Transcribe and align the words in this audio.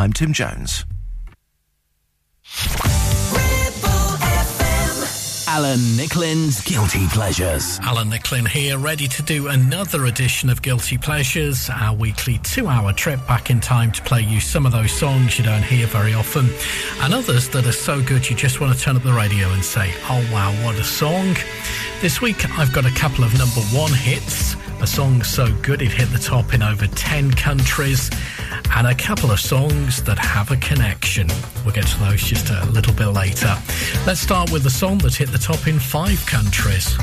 I'm 0.00 0.12
Tim 0.12 0.32
Jones. 0.32 0.84
Alan 5.48 5.80
Nicklin's 5.96 6.62
Guilty 6.62 7.08
Pleasures. 7.08 7.80
Alan 7.82 8.08
Nicklin 8.08 8.46
here, 8.46 8.78
ready 8.78 9.08
to 9.08 9.22
do 9.24 9.48
another 9.48 10.04
edition 10.04 10.50
of 10.50 10.62
Guilty 10.62 10.98
Pleasures, 10.98 11.68
our 11.68 11.96
weekly 11.96 12.38
two 12.44 12.68
hour 12.68 12.92
trip 12.92 13.18
back 13.26 13.50
in 13.50 13.58
time 13.58 13.90
to 13.90 14.00
play 14.02 14.20
you 14.20 14.38
some 14.38 14.66
of 14.66 14.70
those 14.70 14.92
songs 14.92 15.36
you 15.36 15.44
don't 15.44 15.64
hear 15.64 15.88
very 15.88 16.14
often, 16.14 16.48
and 17.02 17.12
others 17.12 17.48
that 17.48 17.66
are 17.66 17.72
so 17.72 18.00
good 18.00 18.30
you 18.30 18.36
just 18.36 18.60
want 18.60 18.72
to 18.76 18.80
turn 18.80 18.94
up 18.94 19.02
the 19.02 19.12
radio 19.12 19.48
and 19.48 19.64
say, 19.64 19.92
oh 20.04 20.30
wow, 20.32 20.52
what 20.64 20.76
a 20.76 20.84
song. 20.84 21.34
This 22.00 22.20
week 22.20 22.48
I've 22.56 22.72
got 22.72 22.86
a 22.86 22.92
couple 22.92 23.24
of 23.24 23.36
number 23.36 23.62
one 23.76 23.92
hits, 23.92 24.54
a 24.80 24.86
song 24.86 25.22
so 25.22 25.52
good 25.62 25.82
it 25.82 25.90
hit 25.90 26.08
the 26.10 26.18
top 26.18 26.54
in 26.54 26.62
over 26.62 26.86
10 26.86 27.32
countries 27.32 28.10
and 28.76 28.86
a 28.86 28.94
couple 28.94 29.30
of 29.30 29.40
songs 29.40 30.02
that 30.04 30.18
have 30.18 30.50
a 30.50 30.56
connection. 30.56 31.28
We'll 31.64 31.74
get 31.74 31.86
to 31.86 31.98
those 31.98 32.22
just 32.22 32.50
a 32.50 32.64
little 32.70 32.92
bit 32.92 33.08
later. 33.08 33.56
Let's 34.06 34.20
start 34.20 34.52
with 34.52 34.62
the 34.62 34.70
song 34.70 34.98
that 34.98 35.14
hit 35.14 35.30
the 35.30 35.38
top 35.38 35.66
in 35.66 35.78
five 35.78 36.24
countries. 36.26 36.96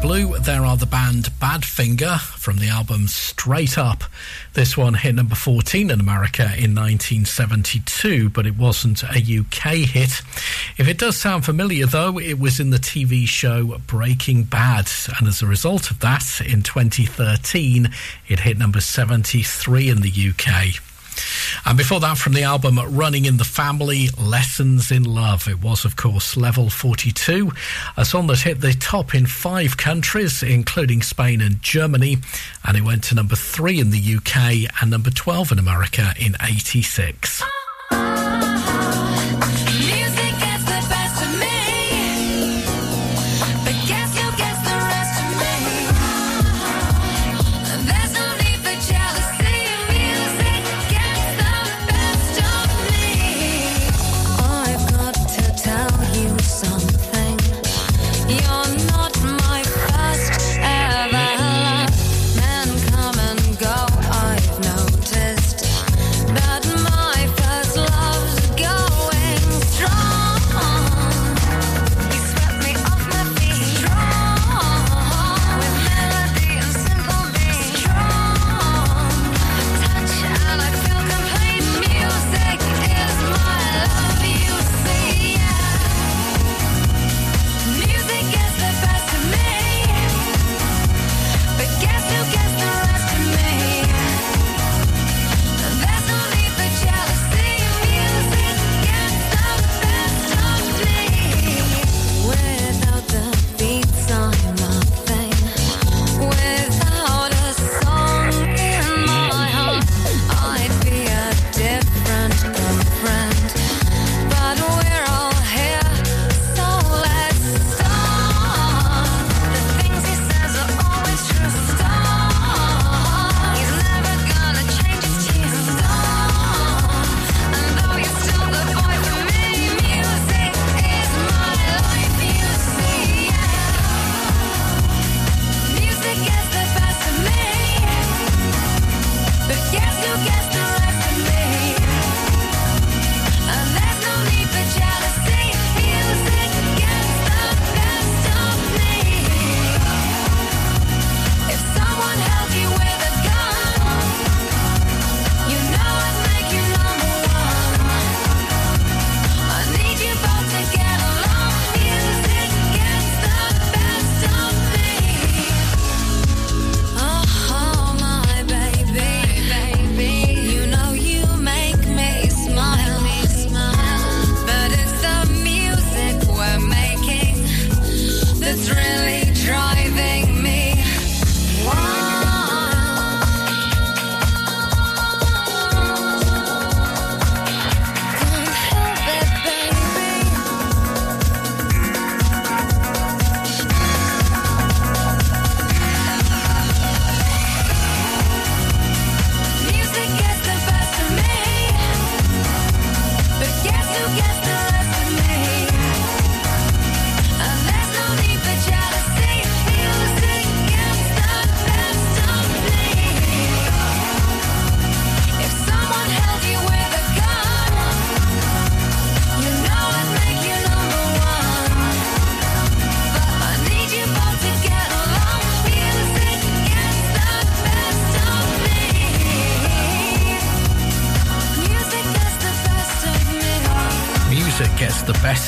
Blue, 0.00 0.38
there 0.38 0.64
are 0.64 0.78
the 0.78 0.86
band 0.86 1.30
Badfinger 1.40 2.18
from 2.20 2.56
the 2.56 2.68
album 2.68 3.06
Straight 3.06 3.76
Up. 3.76 4.04
This 4.54 4.74
one 4.74 4.94
hit 4.94 5.14
number 5.14 5.34
14 5.34 5.90
in 5.90 6.00
America 6.00 6.44
in 6.44 6.74
1972, 6.74 8.30
but 8.30 8.46
it 8.46 8.56
wasn't 8.56 9.02
a 9.02 9.18
UK 9.18 9.86
hit. 9.86 10.22
If 10.78 10.88
it 10.88 10.96
does 10.96 11.16
sound 11.16 11.44
familiar, 11.44 11.84
though, 11.84 12.18
it 12.18 12.38
was 12.38 12.58
in 12.60 12.70
the 12.70 12.78
TV 12.78 13.28
show 13.28 13.78
Breaking 13.86 14.44
Bad, 14.44 14.90
and 15.18 15.28
as 15.28 15.42
a 15.42 15.46
result 15.46 15.90
of 15.90 16.00
that, 16.00 16.40
in 16.40 16.62
2013, 16.62 17.90
it 18.26 18.40
hit 18.40 18.56
number 18.56 18.80
73 18.80 19.90
in 19.90 20.00
the 20.00 20.30
UK. 20.30 20.80
And 21.64 21.76
before 21.76 22.00
that, 22.00 22.18
from 22.18 22.32
the 22.32 22.42
album 22.42 22.78
Running 22.96 23.24
in 23.24 23.36
the 23.36 23.44
Family, 23.44 24.08
Lessons 24.18 24.90
in 24.90 25.04
Love. 25.04 25.48
It 25.48 25.62
was, 25.62 25.84
of 25.84 25.96
course, 25.96 26.36
level 26.36 26.70
42, 26.70 27.52
a 27.96 28.04
song 28.04 28.26
that 28.28 28.40
hit 28.40 28.60
the 28.60 28.72
top 28.72 29.14
in 29.14 29.26
five 29.26 29.76
countries, 29.76 30.42
including 30.42 31.02
Spain 31.02 31.40
and 31.40 31.62
Germany. 31.62 32.18
And 32.64 32.76
it 32.76 32.82
went 32.82 33.04
to 33.04 33.14
number 33.14 33.36
three 33.36 33.80
in 33.80 33.90
the 33.90 34.16
UK 34.16 34.70
and 34.80 34.90
number 34.90 35.10
12 35.10 35.52
in 35.52 35.58
America 35.58 36.14
in 36.18 36.36
86. 36.42 37.42
Ah, 37.42 37.48
ah, 37.92 38.64
ah. 39.52 39.79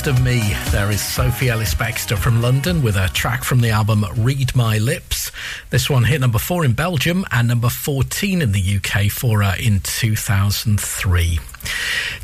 Of 0.06 0.23
Me. 0.23 0.54
There 0.71 0.90
is 0.90 1.00
Sophie 1.00 1.49
Ellis 1.49 1.75
Bextor 1.75 2.18
from 2.18 2.42
London 2.42 2.82
with 2.82 2.97
a 2.97 3.09
track 3.09 3.44
from 3.44 3.61
the 3.61 3.71
album 3.71 4.04
Read 4.16 4.54
My 4.56 4.78
Lips. 4.78 5.30
This 5.71 5.88
one 5.88 6.04
hit 6.04 6.21
number 6.21 6.38
four 6.38 6.64
in 6.64 6.73
Belgium 6.73 7.25
and 7.30 7.47
number 7.47 7.68
14 7.68 8.42
in 8.42 8.52
the 8.52 8.76
UK 8.76 9.11
for 9.11 9.42
her 9.42 9.54
in 9.59 9.80
2003. 9.80 11.38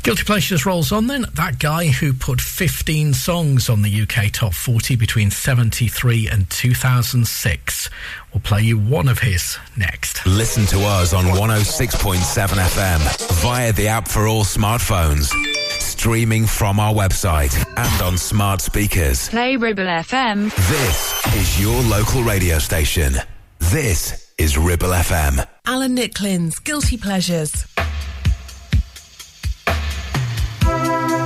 Guilty 0.03 0.23
Pleasures 0.23 0.65
rolls 0.65 0.91
on 0.91 1.07
then. 1.07 1.25
That 1.33 1.59
guy 1.59 1.87
who 1.87 2.13
put 2.13 2.39
15 2.39 3.13
songs 3.13 3.69
on 3.69 3.81
the 3.81 4.01
UK 4.01 4.31
Top 4.31 4.53
40 4.53 4.95
between 4.95 5.29
73 5.29 6.27
and 6.29 6.49
2006. 6.49 7.89
We'll 8.33 8.41
play 8.41 8.61
you 8.61 8.77
one 8.79 9.07
of 9.07 9.19
his 9.19 9.57
next. 9.77 10.25
Listen 10.25 10.65
to 10.67 10.79
us 10.79 11.13
on 11.13 11.25
106.7 11.25 12.17
FM 12.17 13.41
via 13.41 13.73
the 13.73 13.87
app 13.89 14.07
for 14.07 14.25
all 14.27 14.43
smartphones 14.43 15.33
streaming 15.79 16.45
from 16.45 16.79
our 16.79 16.93
website 16.93 17.53
and 17.75 18.01
on 18.01 18.17
smart 18.17 18.61
speakers. 18.61 19.27
Play 19.29 19.57
Ribble 19.57 19.83
FM. 19.83 20.45
This 20.69 21.35
is 21.35 21.61
your 21.61 21.81
local 21.83 22.23
radio 22.23 22.57
station. 22.57 23.15
This 23.59 24.33
is 24.37 24.57
Ribble 24.57 24.89
FM. 24.89 25.45
Alan 25.65 25.97
Nicklin's 25.97 26.57
Guilty 26.59 26.95
Pleasures. 26.95 27.67
Such 30.89 31.18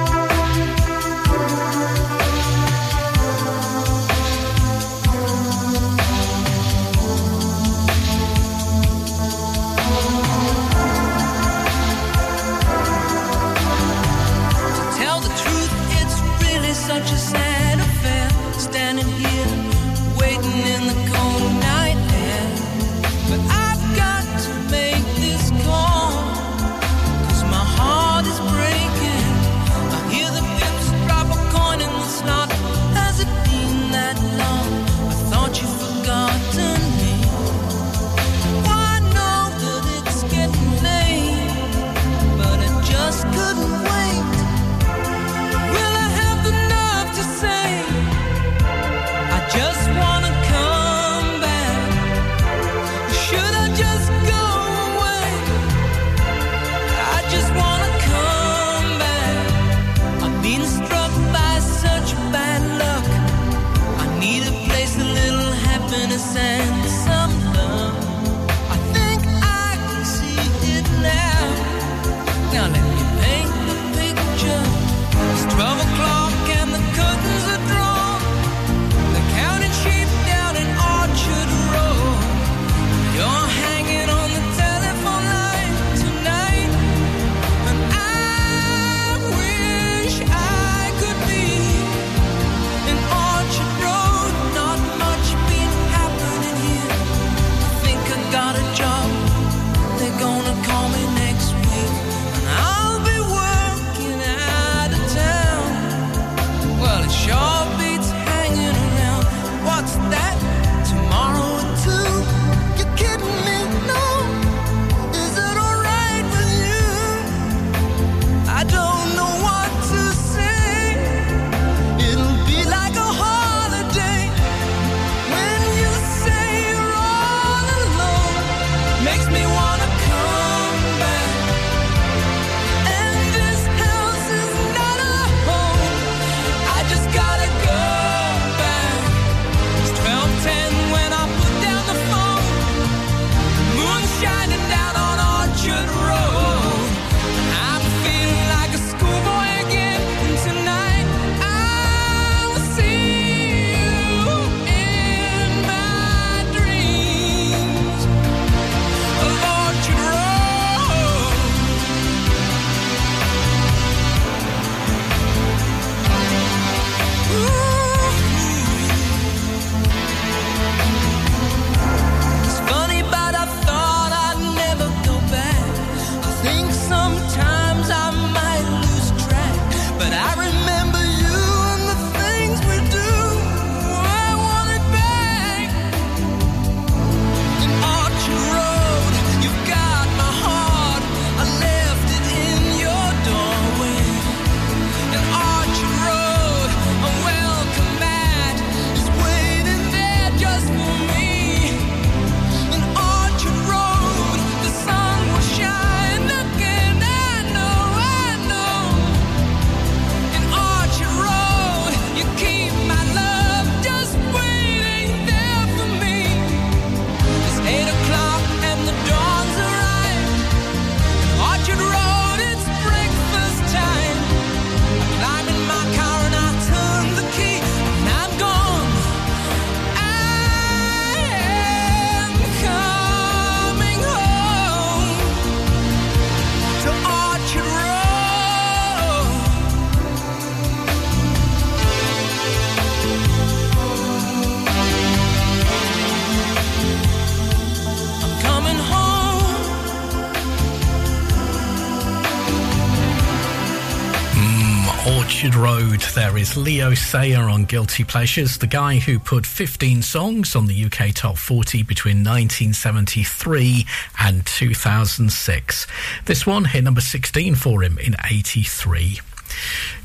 There 256.33 256.41
is 256.41 256.57
Leo 256.57 256.95
Sayer 256.95 257.47
on 257.47 257.65
Guilty 257.65 258.03
Pleasures, 258.03 258.57
the 258.57 258.65
guy 258.65 258.95
who 258.95 259.19
put 259.19 259.45
15 259.45 260.01
songs 260.01 260.55
on 260.55 260.65
the 260.65 260.85
UK 260.85 261.13
Top 261.13 261.37
40 261.37 261.83
between 261.83 262.23
1973 262.23 263.85
and 264.17 264.43
2006. 264.43 265.87
This 266.25 266.47
one 266.47 266.65
hit 266.65 266.83
number 266.83 267.01
16 267.01 267.53
for 267.53 267.83
him 267.83 267.99
in 267.99 268.15
83. 268.27 269.19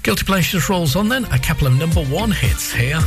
Guilty 0.03 0.25
Pleasures 0.27 0.69
rolls 0.69 0.97
on 0.97 1.09
then, 1.09 1.25
a 1.33 1.39
couple 1.39 1.67
of 1.67 1.79
number 1.79 2.05
one 2.05 2.31
hits 2.31 2.75
here. 2.75 3.01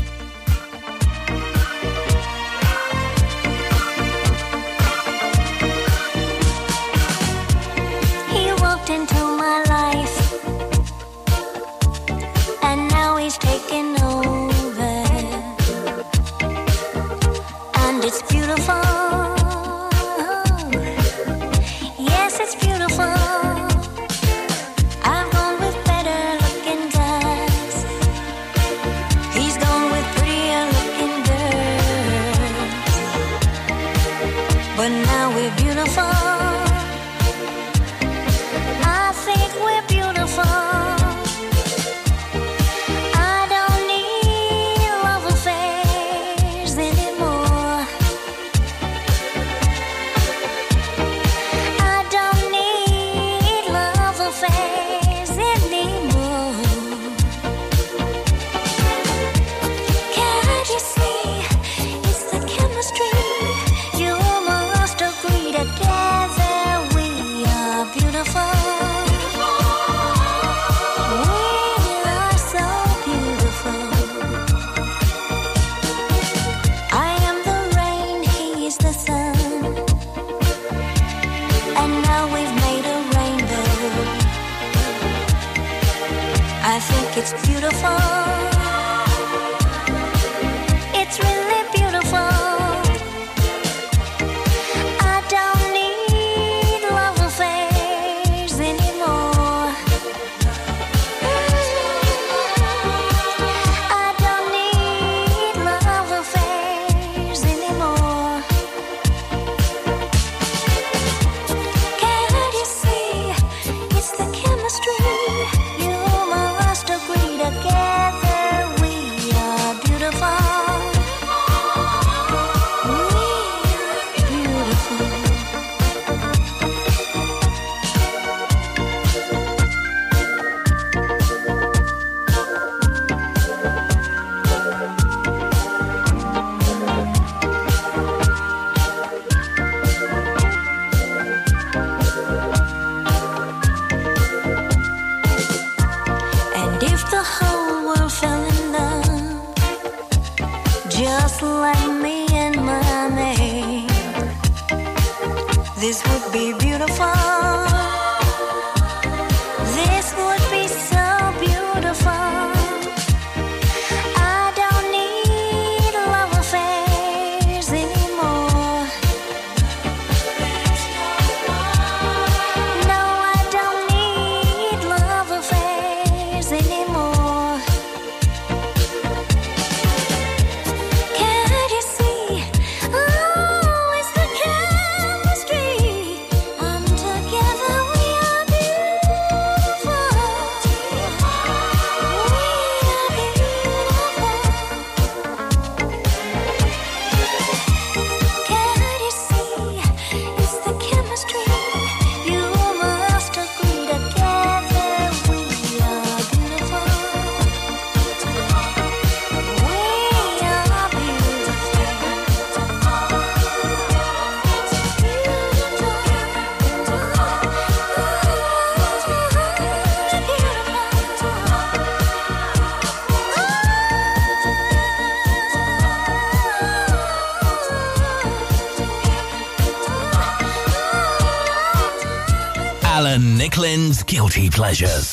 Guilty 234.31 234.49
Pleasures. 234.49 235.10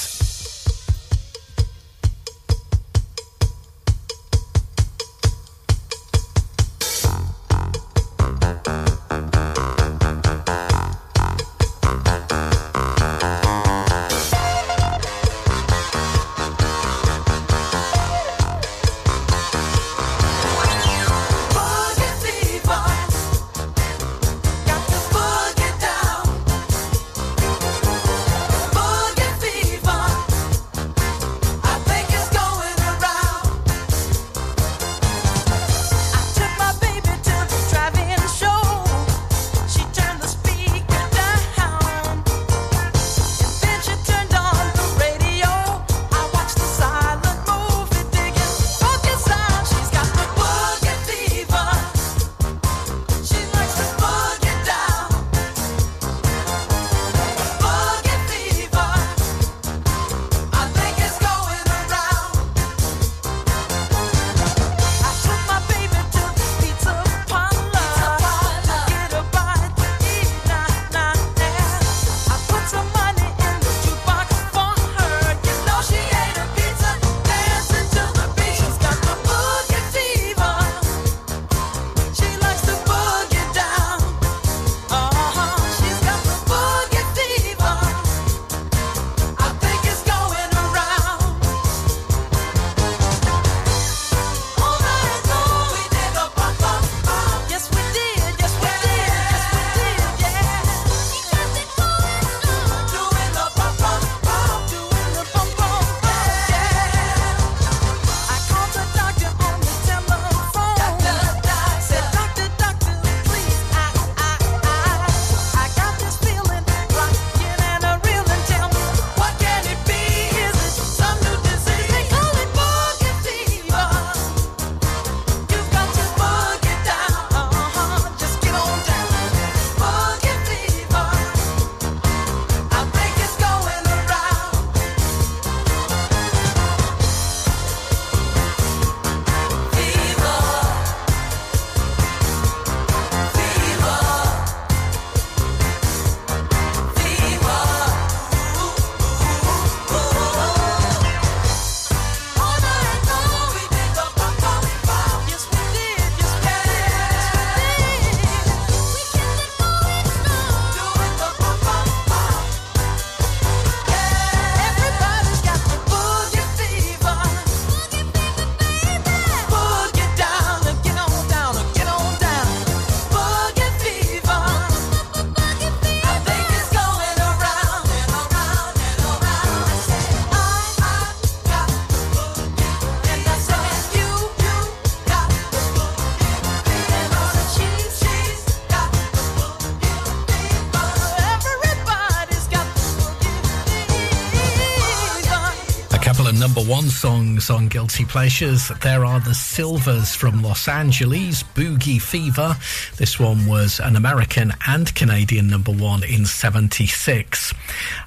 songs 196.90 197.51
on 197.51 197.68
Guilty 197.68 198.05
Pleasures. 198.05 198.68
There 198.83 199.05
are 199.05 199.20
the 199.20 199.35
Sylvers 199.35 200.14
from 200.14 200.42
Los 200.42 200.68
Angeles, 200.68 201.42
Boogie 201.42 202.01
Fever. 202.01 202.57
This 202.96 203.18
one 203.18 203.46
was 203.46 203.81
an 203.81 203.96
American 203.96 204.53
and 204.66 204.94
Canadian 204.94 205.48
number 205.48 205.72
one 205.72 206.03
in 206.03 206.27
76. 206.27 207.55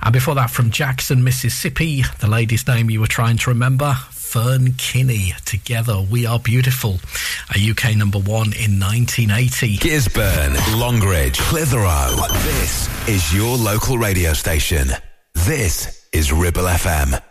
And 0.01 0.13
before 0.13 0.35
that, 0.35 0.49
from 0.49 0.71
Jackson, 0.71 1.23
Mississippi, 1.23 2.03
the 2.19 2.27
lady's 2.27 2.67
name 2.67 2.89
you 2.89 2.99
were 2.99 3.07
trying 3.07 3.37
to 3.37 3.49
remember, 3.49 3.93
Fern 4.11 4.73
Kinney 4.73 5.33
together. 5.45 6.01
We 6.01 6.25
are 6.25 6.39
beautiful. 6.39 6.99
A 7.55 7.71
UK 7.71 7.95
number 7.95 8.19
one 8.19 8.53
in 8.53 8.79
1980. 8.79 9.77
Gisburn, 9.77 10.79
Longridge, 10.79 11.37
Clitheroe. 11.39 12.15
This 12.43 13.07
is 13.07 13.33
your 13.33 13.57
local 13.57 13.97
radio 13.97 14.33
station. 14.33 14.89
This 15.33 16.07
is 16.11 16.31
Ribble 16.31 16.63
FM. 16.63 17.30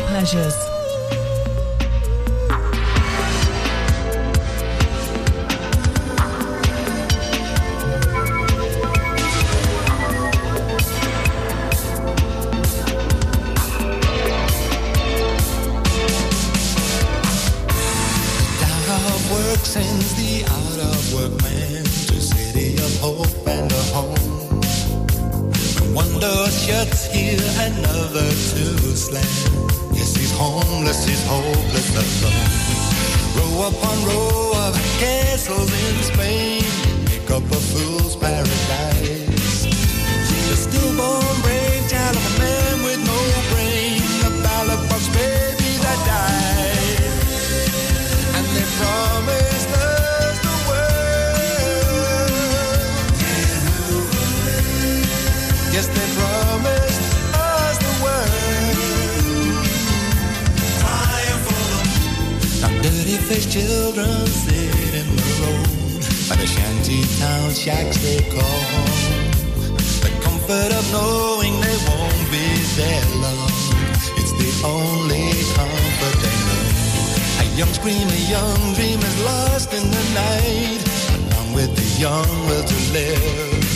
pleasures. 0.00 0.61
The 66.92 67.08
town 67.18 67.50
shacks 67.52 67.96
they 68.04 68.20
call 68.34 68.60
home. 68.72 69.30
The 70.04 70.12
comfort 70.24 70.72
of 70.78 70.84
knowing 70.92 71.54
they 71.64 71.78
won't 71.88 72.24
be 72.28 72.46
there 72.76 73.06
long. 73.24 73.56
It's 74.20 74.32
the 74.36 74.50
only 74.66 75.32
comfort 75.56 76.16
they 76.22 76.36
know. 76.48 76.64
A 77.42 77.44
young 77.56 77.72
scream, 77.78 78.06
a 78.08 78.22
young 78.36 78.60
dream 78.76 79.00
is 79.00 79.16
lost 79.24 79.72
in 79.72 79.84
the 79.96 80.04
night. 80.24 80.82
Along 81.16 81.48
with 81.54 81.72
the 81.80 81.88
young 82.00 82.30
will 82.48 82.64
to 82.72 82.78
live. 82.92 83.68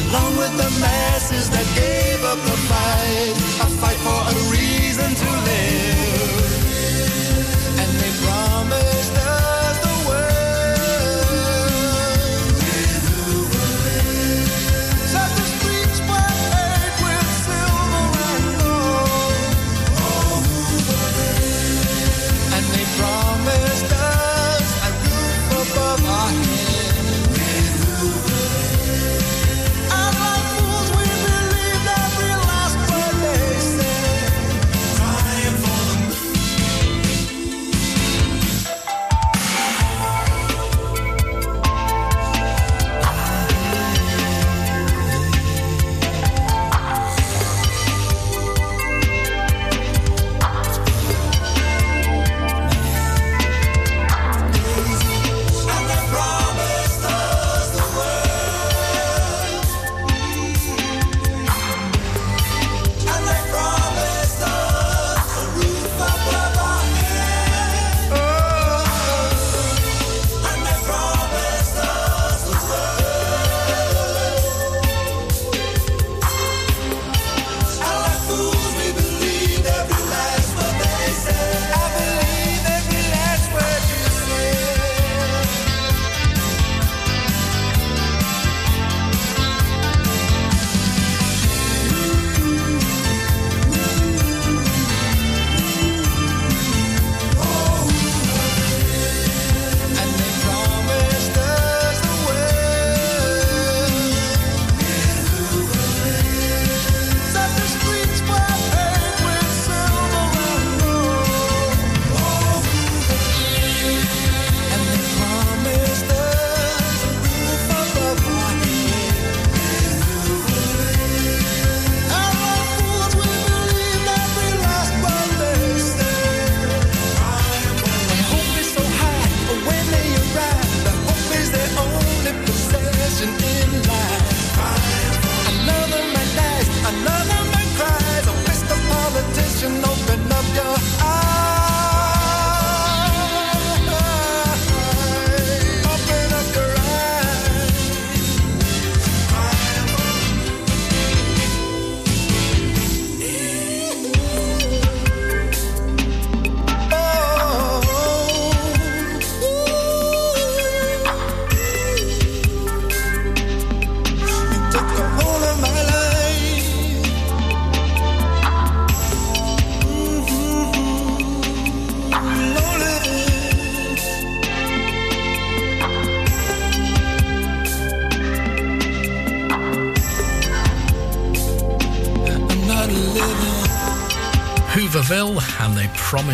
Along 0.00 0.32
with 0.40 0.54
the 0.62 0.70
masses 0.80 1.50
that 1.50 1.68
gave 1.76 2.20
up 2.24 2.40
the 2.50 2.58
fight. 2.70 3.34
A 3.64 3.68
fight 3.80 4.00
for 4.06 4.20
a 4.32 4.36
reason 4.56 5.10
to 5.22 5.28
live. 5.48 6.52
And 7.80 7.90
they 8.00 8.12
promised 8.24 9.17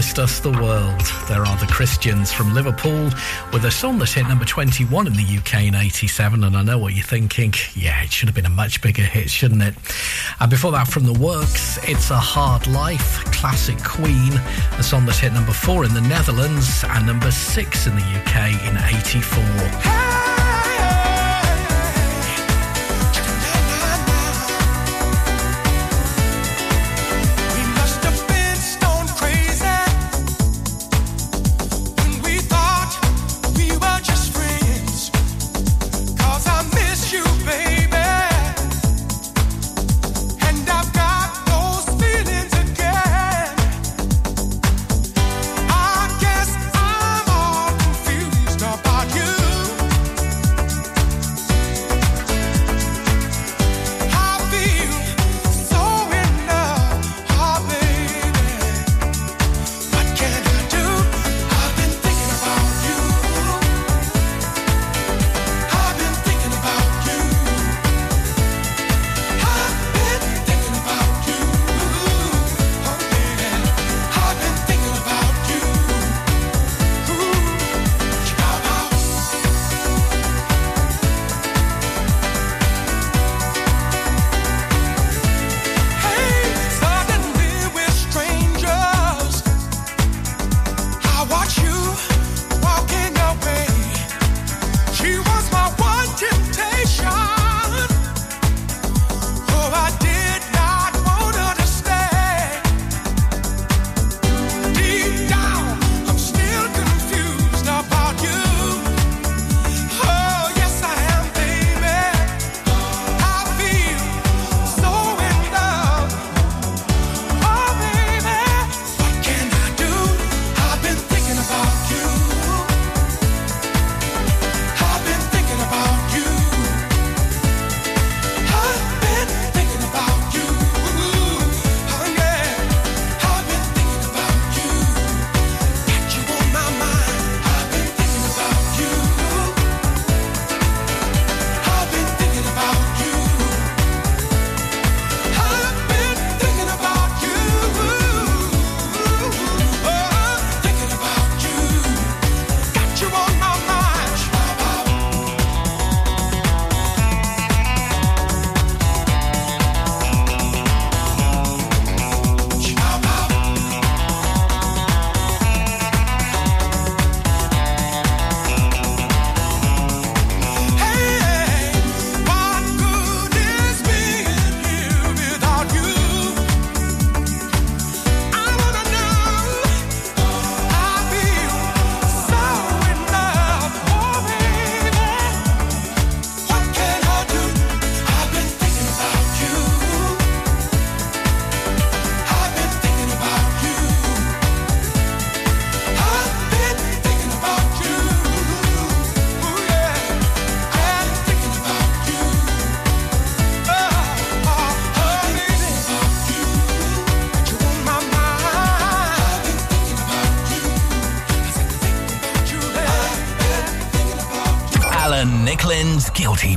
promised 0.05 0.19
us 0.19 0.41
the 0.41 0.63
world. 0.63 1.01
There 1.29 1.47
are 1.47 1.57
the 1.57 1.67
Christians 1.67 2.31
from 2.31 2.53
Liverpool 2.53 3.05
with 3.55 3.65
a 3.65 3.71
song 3.71 3.99
that 4.01 4.11
hit 4.11 4.27
number 4.29 4.45
21 4.45 5.07
in 5.07 5.15
the 5.15 5.39
UK 5.39 5.65
in 5.65 5.75
87. 5.75 6.45
And 6.45 6.55
I 6.57 6.63
know 6.63 6.77
what 6.77 6.93
you're 6.93 7.07
thinking. 7.07 7.55
Yeah, 7.75 8.03
it 8.03 8.13
should 8.13 8.29
have 8.29 8.35
been 8.35 8.45
a 8.45 8.51
much 8.51 8.83
bigger 8.83 9.03
hit, 9.03 9.31
shouldn't 9.31 9.63
it? 9.63 9.75
And 10.41 10.51
before 10.51 10.73
that, 10.73 10.89
from 10.89 11.07
the 11.07 11.15
works, 11.15 11.79
It's 11.89 12.11
a 12.11 12.19
Hard 12.19 12.67
Life, 12.67 13.25
classic 13.33 13.83
Queen, 13.83 14.33
a 14.79 14.83
song 14.83 15.07
that 15.07 15.17
hit 15.17 15.33
number 15.33 15.53
four 15.53 15.87
in 15.87 15.95
the 15.95 16.03
Netherlands 16.03 16.85
and 16.87 17.07
number 17.07 17.31
six 17.31 17.87
in 17.87 17.95
the 17.95 18.03
UK 18.03 18.51
in 18.69 18.77
84. 18.77 20.14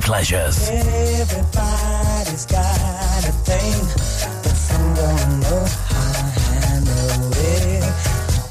Pleasures. 0.07 0.69
Everybody's 0.69 2.45
got 2.45 3.27
a 3.27 3.33
thing, 3.43 3.75
but 4.41 4.55
some 4.55 4.93
don't 4.95 5.39
know 5.41 5.65
how 5.91 6.11
to 6.15 6.39
handle 6.47 7.33
it. 7.35 7.83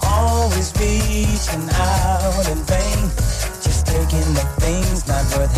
Always 0.04 0.68
reaching 0.76 1.66
out 1.72 2.46
in 2.52 2.60
vain, 2.68 3.08
just 3.64 3.86
taking 3.86 4.34
the 4.36 4.44
things 4.60 5.08
not 5.08 5.24
worth 5.32 5.56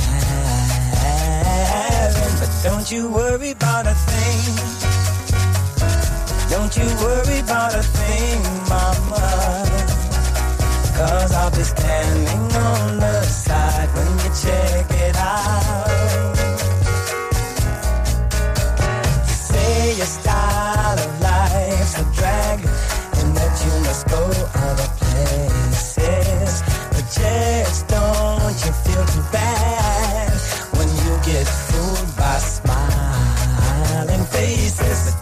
having. 1.03 2.35
But 2.39 2.51
don't 2.63 2.89
you 2.93 3.11
worry 3.11 3.51
about 3.51 3.89
a 3.89 3.95
thing. 3.95 4.55
Don't 6.49 6.77
you 6.77 6.87
worry 7.03 7.41
about 7.41 7.75
a 7.75 7.83
thing, 7.83 8.41
mama. 8.71 9.67
Cause 10.97 11.33
I'll 11.33 11.51
be 11.51 11.65
standing 11.65 12.53
on 12.55 13.01
the 13.01 13.23
side 13.25 13.89
when 13.97 14.07
you 14.21 14.31
check 14.41 14.98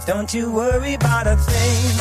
don't 0.07 0.33
you 0.33 0.51
worry 0.53 0.95
about 0.95 1.27
a 1.27 1.37
thing. 1.37 1.97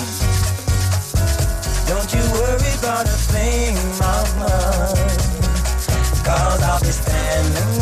Don't 1.87 2.13
you 2.13 2.21
worry 2.33 2.73
about 2.77 3.05
a 3.05 3.17
thing, 3.33 3.75
mama. 3.99 4.51
Cause 6.23 6.61
I'll 6.63 6.79
be 6.79 6.91
standing 6.91 7.74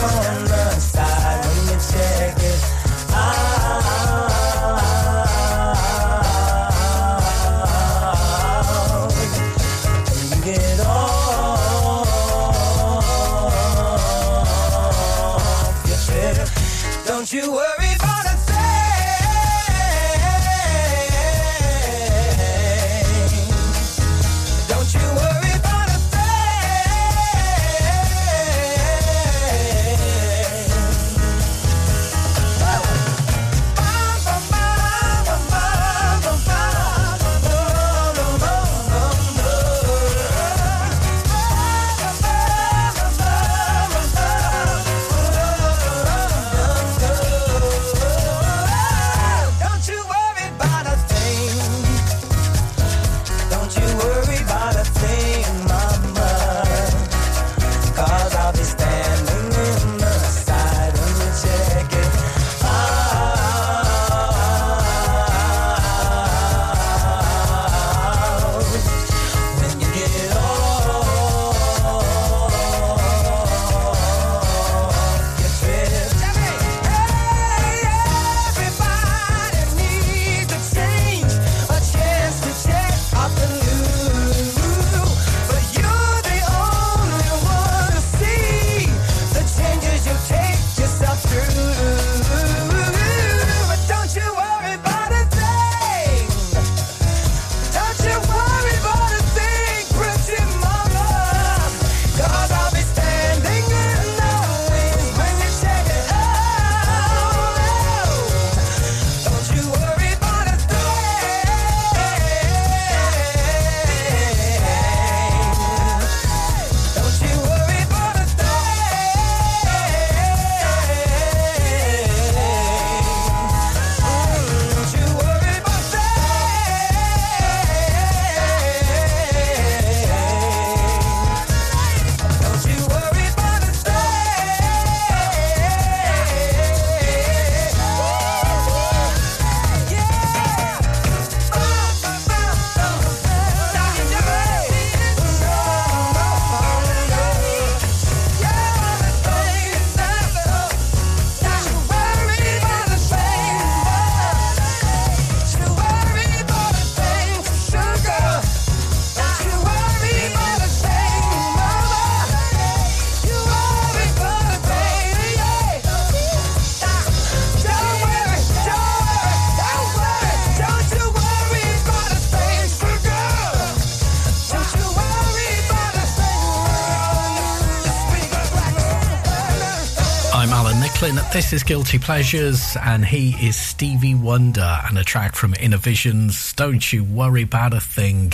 This 181.34 181.52
is 181.52 181.64
Guilty 181.64 181.98
Pleasures, 181.98 182.78
and 182.80 183.04
he 183.04 183.32
is 183.44 183.56
Stevie 183.56 184.14
Wonder, 184.14 184.78
and 184.88 185.00
a 185.00 185.04
track 185.04 185.34
from 185.34 185.54
Innervisions. 185.54 186.56
Don't 186.56 186.94
you 186.94 187.04
worry 187.04 187.42
about 187.42 187.74
a 187.74 187.80
thing. 187.80 188.34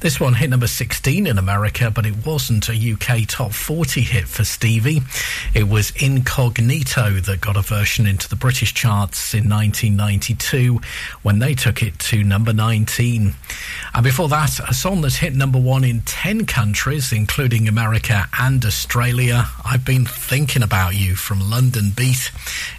This 0.00 0.18
one 0.18 0.34
hit 0.34 0.50
number 0.50 0.66
16 0.66 1.28
in 1.28 1.38
America, 1.38 1.92
but 1.92 2.06
it 2.06 2.26
wasn't 2.26 2.68
a 2.68 2.74
UK 2.74 3.28
top 3.28 3.52
40 3.52 4.00
hit 4.00 4.26
for 4.26 4.42
Stevie. 4.42 5.02
It 5.54 5.68
was 5.68 5.92
Incognito 6.02 7.20
that 7.20 7.40
got 7.40 7.56
a 7.56 7.62
version 7.62 8.04
into 8.04 8.28
the 8.28 8.34
British 8.34 8.74
charts 8.74 9.32
in 9.32 9.48
1992 9.48 10.80
when 11.22 11.38
they 11.38 11.54
took 11.54 11.84
it 11.84 12.00
to 12.00 12.24
number 12.24 12.52
19. 12.52 13.32
And 13.94 14.04
before 14.04 14.28
that, 14.28 14.58
a 14.68 14.74
song 14.74 15.02
that 15.02 15.14
hit 15.14 15.36
number 15.36 15.60
one 15.60 15.84
in 15.84 16.00
10 16.00 16.46
countries, 16.46 17.12
including 17.12 17.68
America 17.68 18.26
and 18.40 18.64
Australia. 18.64 19.46
I've 19.64 19.84
been 19.84 20.04
thinking 20.04 20.64
about 20.64 20.96
you 20.96 21.14
from 21.14 21.38
Londonbeat. 21.38 22.32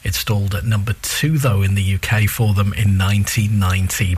It 0.04 0.16
stalled 0.16 0.56
at 0.56 0.66
number 0.66 0.94
two, 1.02 1.38
though, 1.38 1.62
in 1.62 1.76
the 1.76 1.96
UK 1.96 2.30
for 2.30 2.54
them 2.54 2.74
in 2.74 2.98
1990. 2.98 4.18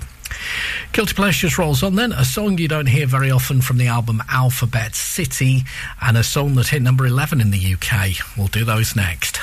Guilty 0.92 1.14
Pleasures 1.14 1.58
rolls 1.58 1.84
on 1.84 1.96
then. 1.96 2.12
A 2.12 2.26
song 2.26 2.58
you 2.58 2.68
don't 2.68 2.88
hear 2.88 3.06
very 3.06 3.32
often 3.32 3.62
from 3.62 3.78
the 3.78 3.88
album 3.88 4.22
Alphabet 4.30 4.96
City, 4.96 5.64
and 6.02 6.18
a 6.18 6.24
song 6.24 6.56
that 6.56 6.68
hit 6.68 6.82
number 6.82 7.06
11 7.06 7.42
in 7.42 7.52
the 7.52 7.76
UK. 7.76 8.14
We'll 8.38 8.48
do 8.48 8.66
those 8.66 8.96
next. 8.96 9.40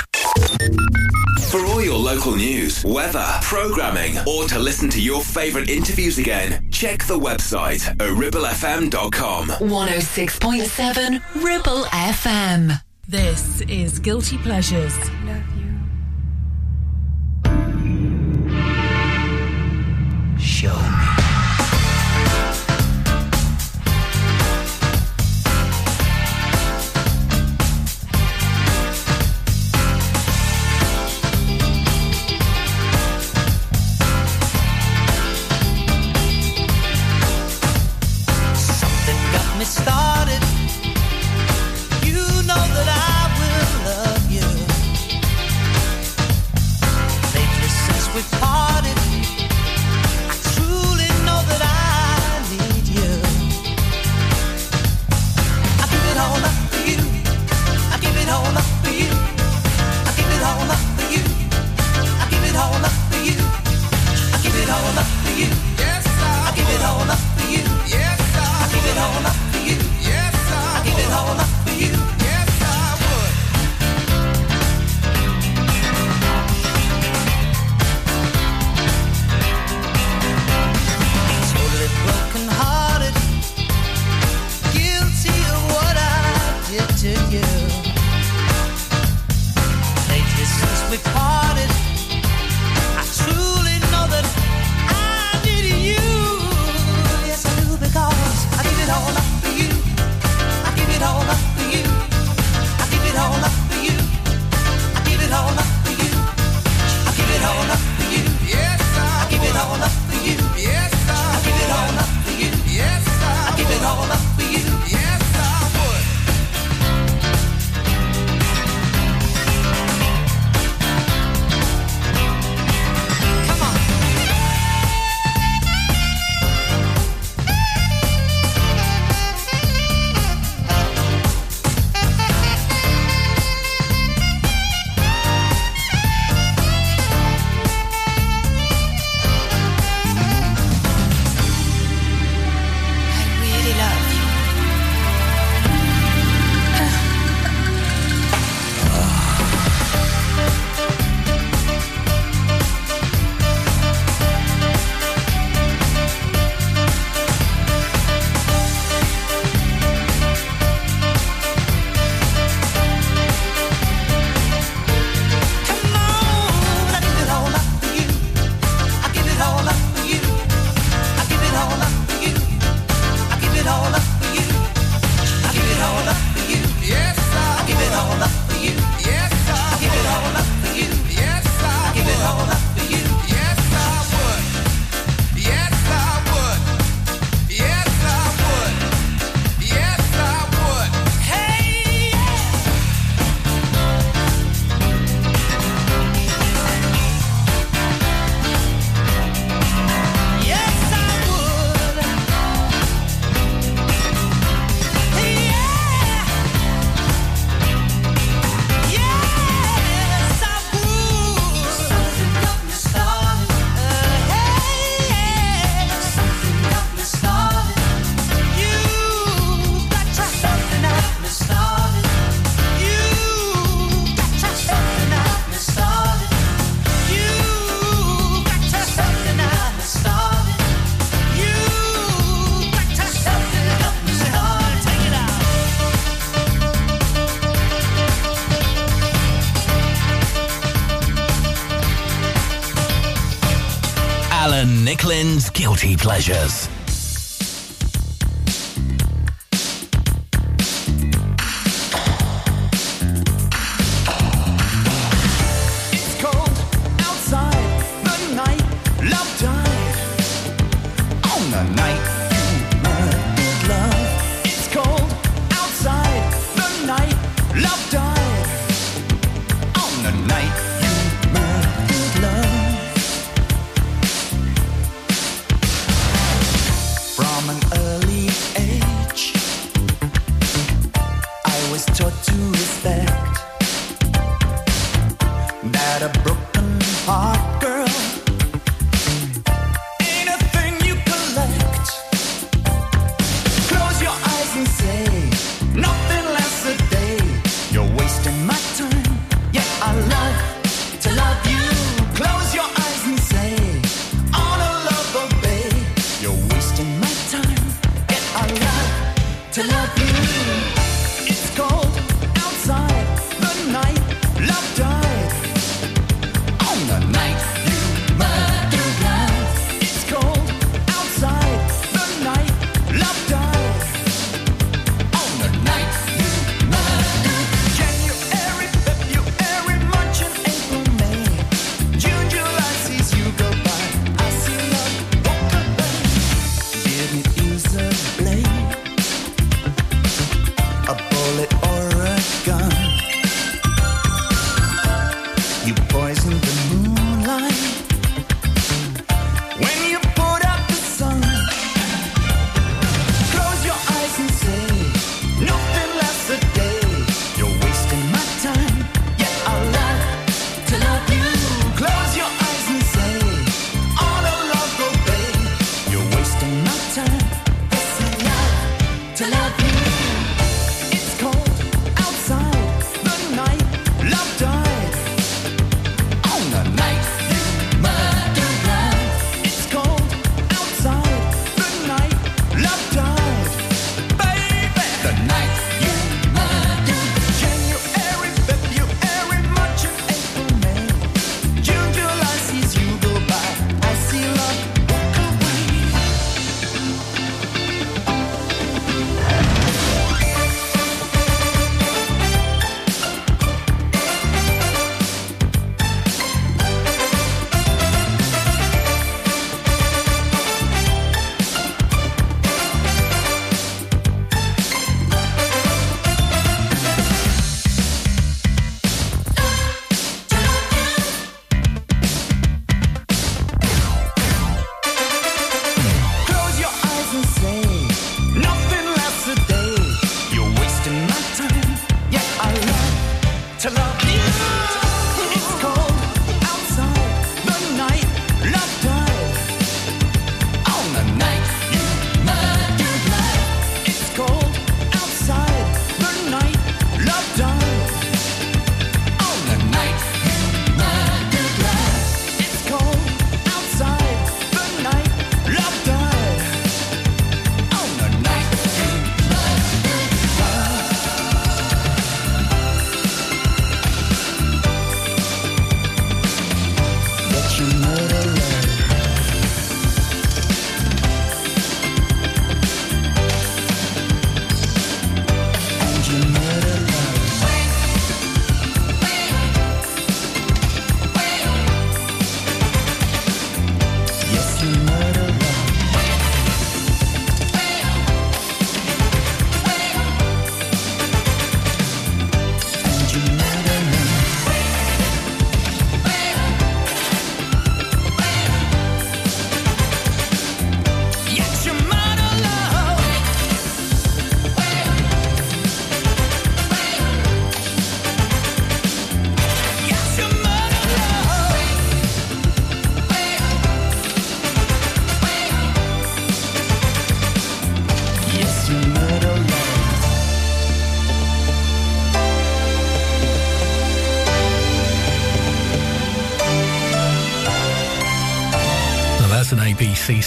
For 1.51 1.64
all 1.66 1.82
your 1.82 1.98
local 1.98 2.36
news, 2.36 2.84
weather, 2.84 3.26
programming, 3.42 4.16
or 4.26 4.46
to 4.48 4.59
listen 4.59 4.88
to 4.90 5.01
your 5.03 5.20
favourite 5.22 5.68
interviews 5.68 6.18
again, 6.18 6.70
check 6.70 7.05
the 7.07 7.18
website 7.18 7.88
at 7.88 7.98
ribblefm.com. 7.98 9.48
106.7 9.48 11.42
Ribble 11.42 11.84
FM. 11.84 12.80
This 13.09 13.61
is 13.62 13.98
Guilty 13.98 14.38
Pleasures. 14.38 14.96
Show 20.61 21.19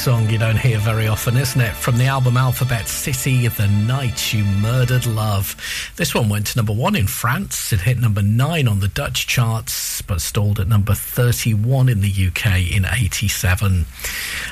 song 0.03 0.29
you 0.29 0.37
don't 0.37 0.57
hear 0.57 0.77
very 0.79 1.07
often, 1.07 1.37
isn't 1.37 1.61
it? 1.61 1.73
From 1.73 1.97
the 1.97 2.07
album 2.07 2.35
Alphabet 2.35 2.89
City, 2.89 3.47
The 3.47 3.69
Night 3.69 4.33
You 4.33 4.43
Murdered 4.43 5.05
Love. 5.05 5.55
This 5.95 6.13
one 6.13 6.27
went 6.27 6.47
to 6.47 6.57
number 6.57 6.73
one 6.73 6.97
in 6.97 7.07
France. 7.07 7.71
It 7.71 7.79
hit 7.79 7.99
number 7.99 8.21
nine 8.21 8.67
on 8.67 8.81
the 8.81 8.89
Dutch 8.89 9.27
charts, 9.27 10.01
but 10.01 10.19
stalled 10.19 10.59
at 10.59 10.67
number 10.67 10.93
31 10.93 11.87
in 11.87 12.01
the 12.01 12.09
UK 12.09 12.69
in 12.69 12.83
87. 12.83 13.85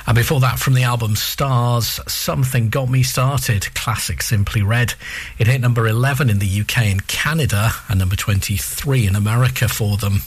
And 0.08 0.16
before 0.16 0.40
that, 0.40 0.58
from 0.58 0.74
the 0.74 0.84
album 0.84 1.18
Stars, 1.18 2.00
Something 2.08 2.70
Got 2.70 2.90
Me 2.90 3.04
Started, 3.04 3.74
classic 3.74 4.22
Simply 4.22 4.62
Red. 4.62 4.94
It 5.38 5.48
hit 5.48 5.60
number 5.60 5.86
11 5.86 6.30
in 6.30 6.40
the 6.40 6.62
UK 6.62 6.78
and 6.84 7.06
Canada, 7.08 7.72
and 7.90 8.00
number 8.00 8.16
23 8.16 9.06
in 9.06 9.18
America 9.18 9.68
for 9.68 9.98
them. 9.98 10.22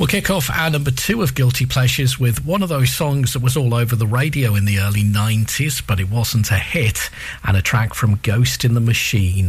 We'll 0.00 0.06
kick 0.06 0.30
off 0.30 0.48
our 0.48 0.70
number 0.70 0.90
two 0.90 1.20
of 1.20 1.34
Guilty 1.34 1.66
Pleasures 1.66 2.18
with 2.18 2.42
one 2.42 2.62
of 2.62 2.70
those 2.70 2.90
songs 2.90 3.34
that 3.34 3.42
was 3.42 3.54
all 3.54 3.74
over 3.74 3.94
the 3.94 4.06
radio 4.06 4.54
in 4.54 4.64
the 4.64 4.78
early 4.78 5.02
90s, 5.02 5.86
but 5.86 6.00
it 6.00 6.08
wasn't 6.08 6.50
a 6.50 6.54
hit, 6.54 7.10
and 7.44 7.54
a 7.54 7.60
track 7.60 7.92
from 7.92 8.18
Ghost 8.22 8.64
in 8.64 8.72
the 8.72 8.80
Machine. 8.80 9.48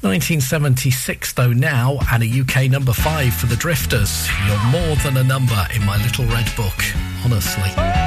1976, 0.00 1.34
though, 1.34 1.52
now, 1.52 1.98
and 2.10 2.22
a 2.22 2.40
UK 2.40 2.70
number 2.70 2.94
five 2.94 3.34
for 3.34 3.48
the 3.48 3.56
Drifters. 3.56 4.26
You're 4.46 4.64
more 4.70 4.96
than 5.04 5.18
a 5.18 5.24
number 5.24 5.66
in 5.74 5.84
my 5.84 6.02
little 6.02 6.24
red 6.24 6.50
book, 6.56 6.82
honestly. 7.22 8.05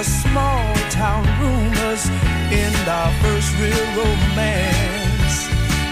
The 0.00 0.06
small 0.06 0.74
town 0.88 1.22
rumors 1.38 2.08
end 2.50 2.88
our 2.88 3.12
first 3.20 3.52
real 3.60 3.86
romance. 4.00 5.36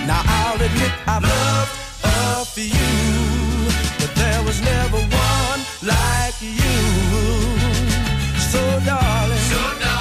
Now 0.07 0.23
I'll 0.25 0.55
admit 0.55 0.93
I've 1.07 1.23
loved 1.23 1.75
a 2.05 2.45
few, 2.47 3.69
but 4.01 4.11
there 4.15 4.43
was 4.45 4.63
never 4.63 4.97
one 4.97 5.61
like 5.83 6.41
you. 6.41 6.79
So 8.51 8.61
darling, 8.87 9.45
don't 9.51 9.98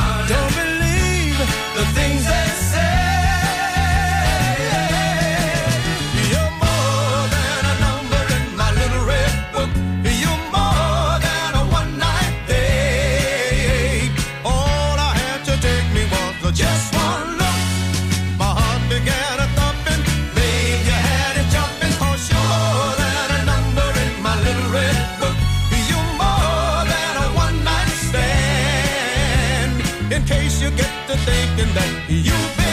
that 31.75 31.91
you've 32.07 32.57
been 32.57 32.67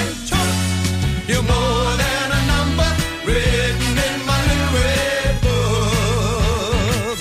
you're 1.27 1.43
more 1.43 1.97
than 2.03 2.27
a 2.39 2.43
number 2.53 2.89
written 3.27 3.97
in 4.09 4.17
my 4.29 4.41
book. 5.45 7.19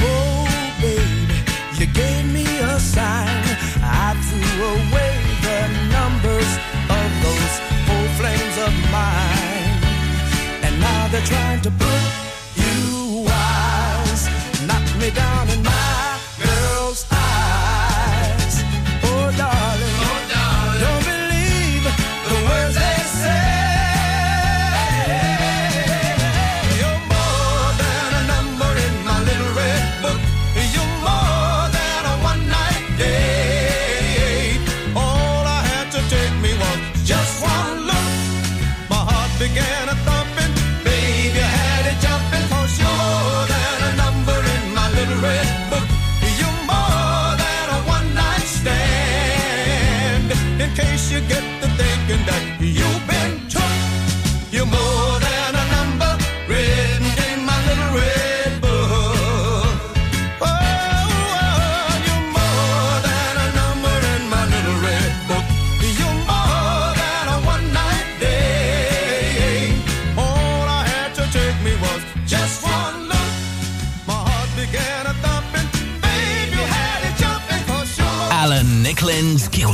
Oh, 0.00 0.46
baby, 0.80 1.38
you 1.78 1.86
gave 1.92 2.24
me 2.32 2.46
a 2.60 2.78
sign. 2.78 3.44
I 3.82 4.14
threw 4.28 4.64
away 4.78 5.14
the 5.46 5.60
numbers 5.96 6.50
of 6.96 7.08
those 7.24 7.54
old 7.92 8.10
flames 8.18 8.56
of 8.66 8.72
mine. 8.94 9.74
And 10.64 10.74
now 10.80 11.08
they're 11.08 11.26
trying 11.26 11.60
to 11.62 11.70
put 11.72 11.99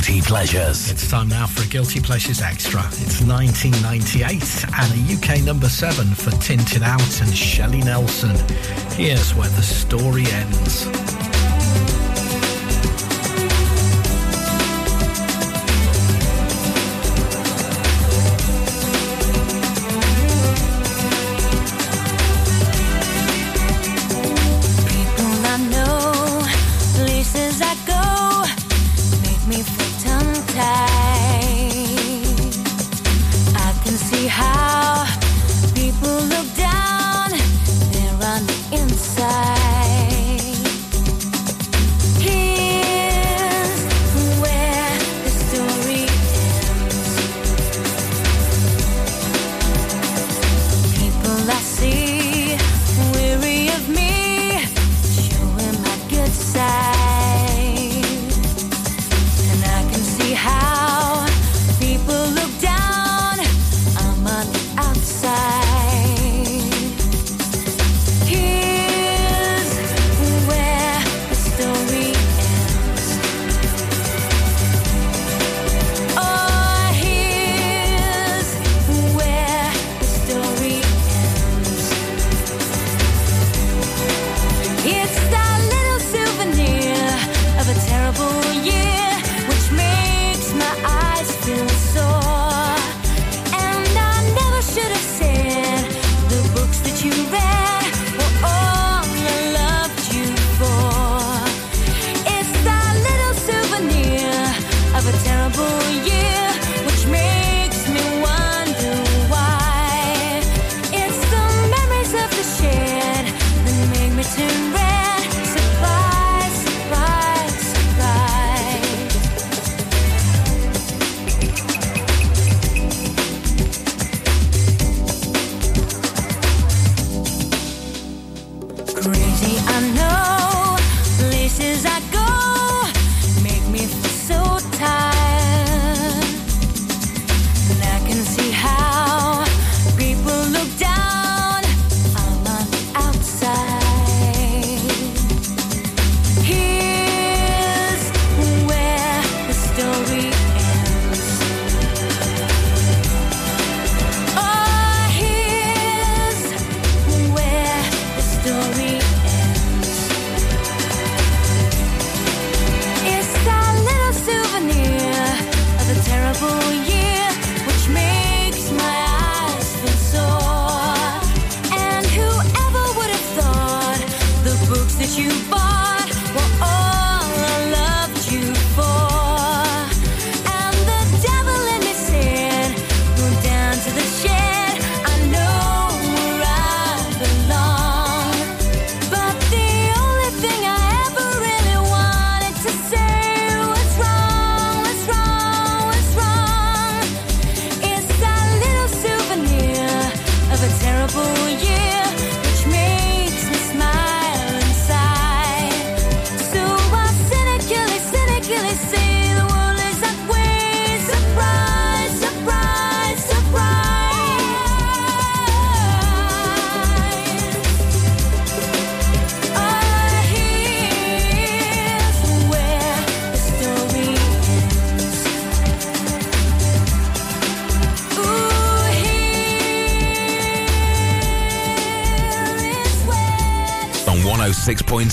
Guilty 0.07 0.21
Pleasures. 0.21 0.89
It's 0.89 1.11
time 1.11 1.27
now 1.27 1.45
for 1.45 1.63
a 1.63 1.65
Guilty 1.67 1.99
Pleasures 1.99 2.41
Extra. 2.41 2.79
It's 2.79 3.21
1998 3.21 4.63
and 4.79 4.93
a 4.95 5.13
UK 5.13 5.43
number 5.43 5.67
seven 5.67 6.07
for 6.15 6.31
Tin 6.39 6.59
Tin 6.59 6.83
Out 6.83 7.21
and 7.21 7.35
Shelley 7.35 7.81
Nelson. 7.81 8.37
Here's 8.95 9.35
where 9.35 9.49
the 9.49 9.61
story 9.61 10.25
ends. 10.27 11.06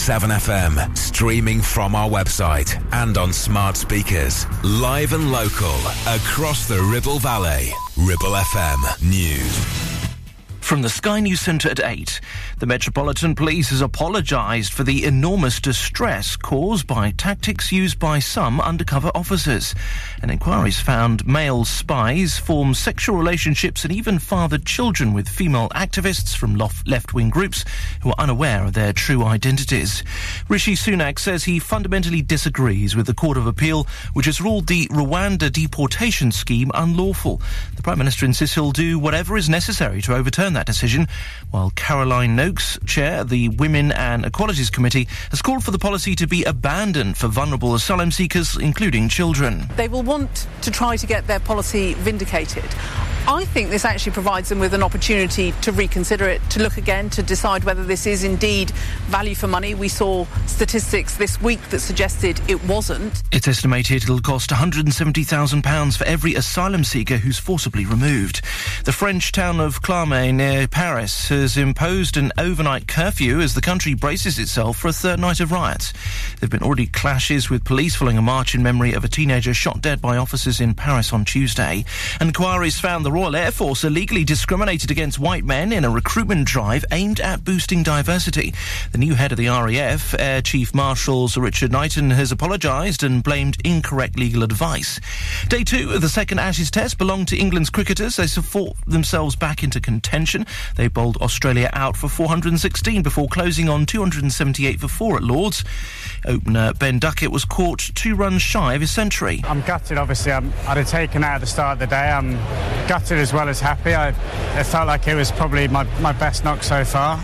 7FM, 0.04 0.94
streaming 0.98 1.62
from 1.62 1.94
our 1.94 2.10
website 2.10 2.78
and 2.92 3.16
on 3.16 3.32
smart 3.32 3.74
speakers, 3.74 4.44
live 4.62 5.14
and 5.14 5.32
local, 5.32 5.74
across 6.06 6.68
the 6.68 6.78
Ribble 6.92 7.18
Valley. 7.18 7.72
Ribble 7.96 8.36
FM 8.36 9.02
News 9.08 9.84
from 10.64 10.80
the 10.80 10.88
Sky 10.88 11.20
News 11.20 11.40
Centre 11.40 11.68
at 11.68 11.78
8. 11.78 12.20
The 12.58 12.66
Metropolitan 12.66 13.34
Police 13.34 13.68
has 13.68 13.82
apologised 13.82 14.72
for 14.72 14.82
the 14.82 15.04
enormous 15.04 15.60
distress 15.60 16.36
caused 16.36 16.86
by 16.86 17.10
tactics 17.10 17.70
used 17.70 17.98
by 17.98 18.18
some 18.18 18.62
undercover 18.62 19.10
officers. 19.14 19.74
An 20.24 20.30
inquiry's 20.30 20.80
found 20.80 21.26
male 21.26 21.66
spies 21.66 22.38
form 22.38 22.72
sexual 22.72 23.18
relationships 23.18 23.84
and 23.84 23.92
even 23.92 24.18
fathered 24.18 24.64
children 24.64 25.12
with 25.12 25.28
female 25.28 25.68
activists 25.74 26.34
from 26.34 26.56
left 26.56 27.12
wing 27.12 27.28
groups 27.28 27.62
who 28.00 28.08
are 28.08 28.14
unaware 28.18 28.64
of 28.64 28.72
their 28.72 28.94
true 28.94 29.22
identities. 29.22 30.02
Rishi 30.48 30.76
Sunak 30.76 31.18
says 31.18 31.44
he 31.44 31.58
fundamentally 31.58 32.22
disagrees 32.22 32.96
with 32.96 33.04
the 33.04 33.12
Court 33.12 33.36
of 33.36 33.46
Appeal, 33.46 33.86
which 34.14 34.24
has 34.24 34.40
ruled 34.40 34.66
the 34.66 34.86
Rwanda 34.86 35.52
deportation 35.52 36.32
scheme 36.32 36.70
unlawful. 36.72 37.42
Prime 37.84 37.98
Minister 37.98 38.24
insists 38.24 38.54
he'll 38.54 38.72
do 38.72 38.98
whatever 38.98 39.36
is 39.36 39.50
necessary 39.50 40.00
to 40.00 40.14
overturn 40.14 40.54
that 40.54 40.64
decision, 40.64 41.06
while 41.50 41.70
Caroline 41.76 42.34
Nokes, 42.34 42.78
chair 42.86 43.20
of 43.20 43.28
the 43.28 43.50
Women 43.50 43.92
and 43.92 44.24
Equalities 44.24 44.70
Committee, 44.70 45.06
has 45.30 45.42
called 45.42 45.62
for 45.62 45.70
the 45.70 45.78
policy 45.78 46.14
to 46.14 46.26
be 46.26 46.44
abandoned 46.44 47.18
for 47.18 47.28
vulnerable 47.28 47.74
asylum 47.74 48.10
seekers, 48.10 48.56
including 48.56 49.10
children. 49.10 49.68
They 49.76 49.88
will 49.88 50.02
want 50.02 50.46
to 50.62 50.70
try 50.70 50.96
to 50.96 51.06
get 51.06 51.26
their 51.26 51.40
policy 51.40 51.92
vindicated. 51.92 52.64
I 53.26 53.46
think 53.46 53.70
this 53.70 53.86
actually 53.86 54.12
provides 54.12 54.50
them 54.50 54.58
with 54.58 54.74
an 54.74 54.82
opportunity 54.82 55.52
to 55.62 55.72
reconsider 55.72 56.28
it, 56.28 56.42
to 56.50 56.62
look 56.62 56.76
again, 56.76 57.08
to 57.10 57.22
decide 57.22 57.64
whether 57.64 57.82
this 57.82 58.06
is 58.06 58.22
indeed 58.22 58.70
value 59.06 59.34
for 59.34 59.46
money. 59.46 59.74
We 59.74 59.88
saw 59.88 60.26
statistics 60.46 61.16
this 61.16 61.40
week 61.40 61.70
that 61.70 61.80
suggested 61.80 62.38
it 62.48 62.62
wasn't. 62.64 63.22
It's 63.32 63.48
estimated 63.48 64.02
it'll 64.02 64.20
cost 64.20 64.50
£170,000 64.50 65.96
for 65.96 66.04
every 66.04 66.34
asylum 66.34 66.84
seeker 66.84 67.16
who's 67.16 67.38
forcibly 67.38 67.86
removed. 67.86 68.42
The 68.84 68.92
French 68.92 69.32
town 69.32 69.58
of 69.58 69.80
Clamart 69.80 70.34
near 70.34 70.68
Paris 70.68 71.30
has 71.30 71.56
imposed 71.56 72.18
an 72.18 72.30
overnight 72.36 72.86
curfew 72.88 73.40
as 73.40 73.54
the 73.54 73.62
country 73.62 73.94
braces 73.94 74.38
itself 74.38 74.76
for 74.76 74.88
a 74.88 74.92
third 74.92 75.18
night 75.18 75.40
of 75.40 75.50
riots. 75.50 75.92
There 75.92 76.40
have 76.42 76.50
been 76.50 76.62
already 76.62 76.88
clashes 76.88 77.48
with 77.48 77.64
police 77.64 77.96
following 77.96 78.18
a 78.18 78.22
march 78.22 78.54
in 78.54 78.62
memory 78.62 78.92
of 78.92 79.02
a 79.02 79.08
teenager 79.08 79.54
shot 79.54 79.80
dead 79.80 80.02
by 80.02 80.18
officers 80.18 80.60
in 80.60 80.74
Paris 80.74 81.10
on 81.10 81.24
Tuesday. 81.24 81.86
Inquiries 82.20 82.78
found 82.78 83.04
the 83.04 83.13
Royal 83.14 83.36
Air 83.36 83.52
Force 83.52 83.84
illegally 83.84 84.24
discriminated 84.24 84.90
against 84.90 85.20
white 85.20 85.44
men 85.44 85.72
in 85.72 85.84
a 85.84 85.88
recruitment 85.90 86.48
drive 86.48 86.84
aimed 86.90 87.20
at 87.20 87.44
boosting 87.44 87.84
diversity. 87.84 88.52
The 88.90 88.98
new 88.98 89.14
head 89.14 89.30
of 89.30 89.38
the 89.38 89.46
RAF, 89.46 90.16
Air 90.18 90.42
Chief 90.42 90.74
Marshal 90.74 91.28
Sir 91.28 91.40
Richard 91.40 91.70
Knighton, 91.70 92.10
has 92.10 92.32
apologised 92.32 93.04
and 93.04 93.22
blamed 93.22 93.56
incorrect 93.64 94.18
legal 94.18 94.42
advice. 94.42 94.98
Day 95.46 95.62
two 95.62 95.92
of 95.92 96.00
the 96.00 96.08
second 96.08 96.40
Ashes 96.40 96.72
Test 96.72 96.98
belonged 96.98 97.28
to 97.28 97.36
England's 97.36 97.70
cricketers. 97.70 98.16
They 98.16 98.26
fought 98.26 98.74
themselves 98.84 99.36
back 99.36 99.62
into 99.62 99.80
contention. 99.80 100.44
They 100.74 100.88
bowled 100.88 101.18
Australia 101.18 101.70
out 101.72 101.96
for 101.96 102.08
416 102.08 103.04
before 103.04 103.28
closing 103.28 103.68
on 103.68 103.86
278 103.86 104.80
for 104.80 104.88
four 104.88 105.18
at 105.18 105.22
Lords. 105.22 105.62
Opener 106.24 106.72
Ben 106.74 106.98
Duckett 106.98 107.30
was 107.30 107.44
caught 107.44 107.78
two 107.94 108.16
runs 108.16 108.42
shy 108.42 108.74
of 108.74 108.80
his 108.80 108.90
century. 108.90 109.40
I'm 109.44 109.60
gutted, 109.60 109.98
obviously. 109.98 110.32
I'm, 110.32 110.52
I'd 110.66 110.78
have 110.78 110.88
taken 110.88 111.22
out 111.22 111.36
at 111.36 111.42
the 111.42 111.46
start 111.46 111.74
of 111.74 111.78
the 111.78 111.86
day. 111.86 112.10
I'm 112.10 112.32
gutted 112.88 113.03
as 113.12 113.32
well 113.32 113.48
as 113.48 113.60
happy. 113.60 113.94
I, 113.94 114.08
it 114.58 114.64
felt 114.64 114.86
like 114.86 115.06
it 115.06 115.14
was 115.14 115.30
probably 115.32 115.68
my, 115.68 115.84
my 116.00 116.12
best 116.12 116.44
knock 116.44 116.62
so 116.62 116.84
far. 116.84 117.22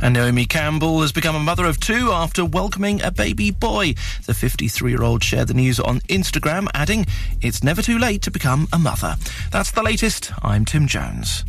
And 0.00 0.14
Naomi 0.14 0.44
Campbell 0.44 1.00
has 1.02 1.12
become 1.12 1.36
a 1.36 1.40
mother 1.40 1.64
of 1.64 1.78
two 1.80 2.10
after 2.10 2.44
welcoming 2.44 3.00
a 3.02 3.10
baby 3.10 3.50
boy. 3.50 3.94
The 4.26 4.34
53 4.34 4.90
year 4.90 5.02
old 5.02 5.22
shared 5.22 5.48
the 5.48 5.54
news 5.54 5.80
on 5.80 6.00
Instagram, 6.00 6.66
adding, 6.74 7.06
It's 7.40 7.62
never 7.62 7.80
too 7.80 7.98
late 7.98 8.22
to 8.22 8.30
become 8.30 8.68
a 8.72 8.78
mother. 8.78 9.16
That's 9.50 9.70
the 9.70 9.82
latest. 9.82 10.32
I'm 10.42 10.64
Tim 10.64 10.86
Jones. 10.86 11.44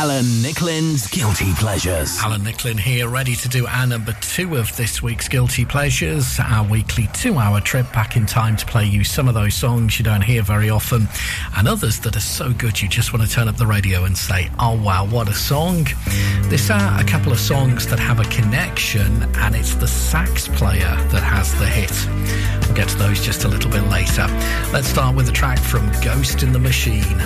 Alan 0.00 0.24
Nicklin's 0.24 1.08
Guilty 1.08 1.52
Pleasures. 1.56 2.18
Alan 2.22 2.40
Nicklin 2.40 2.80
here, 2.80 3.06
ready 3.06 3.36
to 3.36 3.48
do 3.50 3.66
our 3.66 3.86
number 3.86 4.16
two 4.22 4.56
of 4.56 4.74
this 4.74 5.02
week's 5.02 5.28
Guilty 5.28 5.66
Pleasures, 5.66 6.40
our 6.42 6.66
weekly 6.66 7.06
two 7.12 7.36
hour 7.36 7.60
trip 7.60 7.84
back 7.92 8.16
in 8.16 8.24
time 8.24 8.56
to 8.56 8.64
play 8.64 8.86
you 8.86 9.04
some 9.04 9.28
of 9.28 9.34
those 9.34 9.54
songs 9.54 9.98
you 9.98 10.04
don't 10.06 10.22
hear 10.22 10.40
very 10.40 10.70
often, 10.70 11.06
and 11.54 11.68
others 11.68 12.00
that 12.00 12.16
are 12.16 12.20
so 12.20 12.50
good 12.50 12.80
you 12.80 12.88
just 12.88 13.12
want 13.12 13.28
to 13.28 13.30
turn 13.30 13.46
up 13.46 13.58
the 13.58 13.66
radio 13.66 14.04
and 14.04 14.16
say, 14.16 14.50
oh 14.58 14.82
wow, 14.82 15.04
what 15.04 15.28
a 15.28 15.34
song. 15.34 15.86
This 16.44 16.70
are 16.70 16.98
a 16.98 17.04
couple 17.04 17.30
of 17.30 17.38
songs 17.38 17.86
that 17.88 17.98
have 17.98 18.20
a 18.20 18.30
connection, 18.30 19.22
and 19.36 19.54
it's 19.54 19.74
the 19.74 19.86
sax 19.86 20.48
player 20.48 20.96
that 21.10 21.22
has 21.22 21.52
the 21.58 21.66
hit. 21.66 21.92
We'll 22.66 22.74
get 22.74 22.88
to 22.88 22.96
those 22.96 23.20
just 23.20 23.44
a 23.44 23.48
little 23.48 23.70
bit 23.70 23.82
later. 23.88 24.26
Let's 24.72 24.88
start 24.88 25.14
with 25.14 25.28
a 25.28 25.32
track 25.32 25.58
from 25.58 25.92
Ghost 26.02 26.42
in 26.42 26.52
the 26.54 26.58
Machine. 26.58 27.20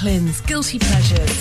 Cleanse 0.00 0.40
Guilty 0.46 0.78
Pleasures. 0.78 1.39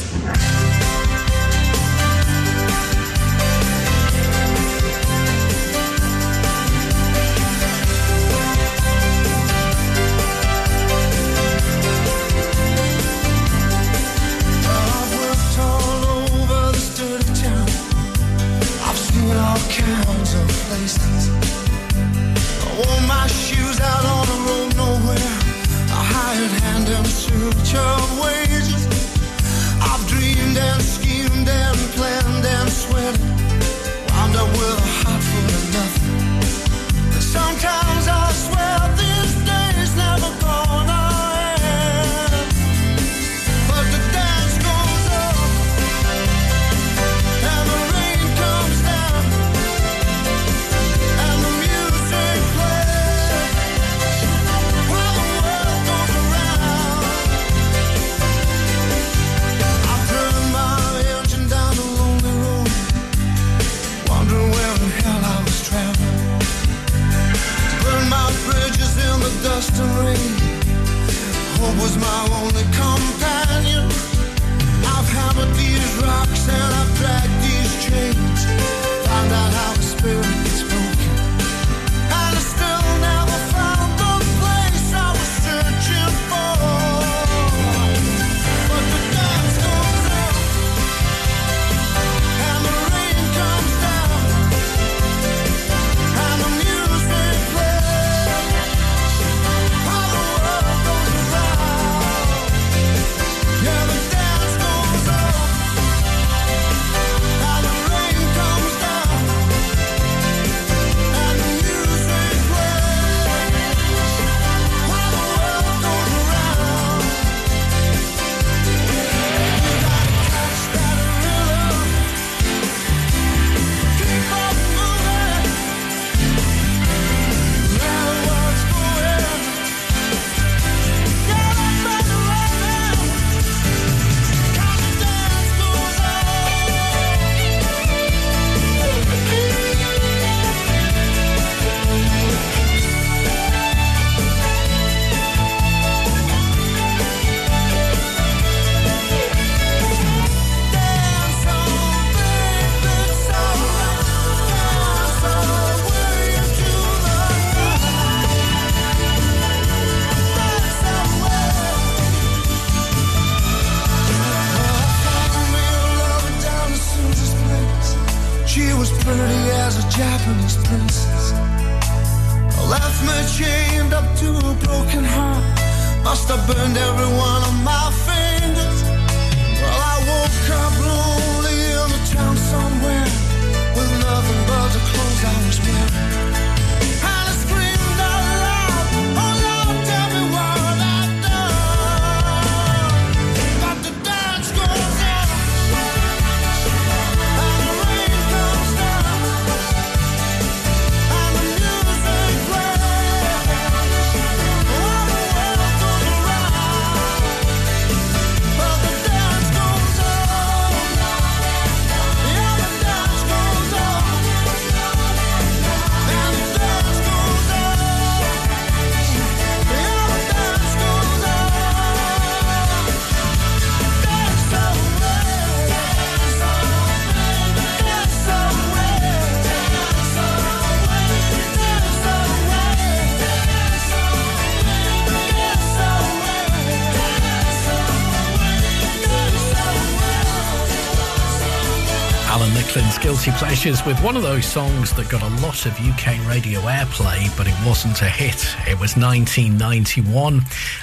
With 243.69 244.03
one 244.03 244.17
of 244.17 244.23
those 244.23 244.47
songs 244.47 244.95
that 244.95 245.09
got 245.09 245.21
a 245.21 245.45
lot 245.45 245.67
of 245.67 245.73
UK 245.73 246.27
radio 246.27 246.59
airplay, 246.61 247.37
but 247.37 247.47
it 247.47 247.53
wasn't 247.63 248.01
a 248.01 248.09
hit. 248.09 248.43
It 248.67 248.79
was 248.79 248.97
1991 248.97 250.41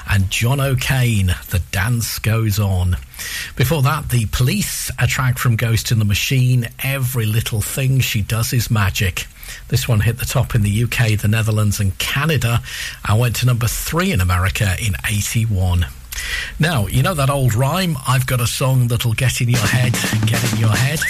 and 0.09 0.31
John 0.31 0.61
O'Kane, 0.61 1.35
The 1.51 1.61
Dance 1.73 2.21
Goes 2.21 2.61
On. 2.61 2.97
Before 3.57 3.83
that, 3.83 4.11
The 4.11 4.27
Police, 4.27 4.89
a 5.01 5.09
track 5.09 5.37
from 5.37 5.57
Ghost 5.57 5.91
in 5.91 5.99
the 5.99 6.05
Machine, 6.05 6.69
Every 6.85 7.27
Little 7.27 7.61
Thing 7.61 7.99
She 7.99 8.23
Does 8.23 8.53
Is 8.53 8.71
Magic. 8.71 9.27
This 9.67 9.89
one 9.89 9.99
hit 9.99 10.19
the 10.19 10.25
top 10.25 10.55
in 10.55 10.63
the 10.63 10.85
UK, 10.85 11.19
the 11.19 11.27
Netherlands, 11.29 11.81
and 11.81 11.99
Canada, 11.99 12.63
and 13.09 13.19
went 13.19 13.35
to 13.37 13.47
number 13.47 13.67
three 13.67 14.13
in 14.13 14.21
America 14.21 14.77
in 14.81 14.95
81. 15.05 15.87
Now, 16.61 16.87
you 16.87 17.03
know 17.03 17.15
that 17.15 17.31
old 17.31 17.53
rhyme, 17.53 17.97
I've 18.07 18.29
got 18.29 18.41
a 18.41 18.47
song 18.47 18.87
that'll 18.87 19.15
get 19.15 19.41
in 19.41 19.49
your 19.49 19.59
head, 19.59 19.93
get 20.27 20.53
in 20.53 20.61
your 20.61 20.71
head. 20.71 21.01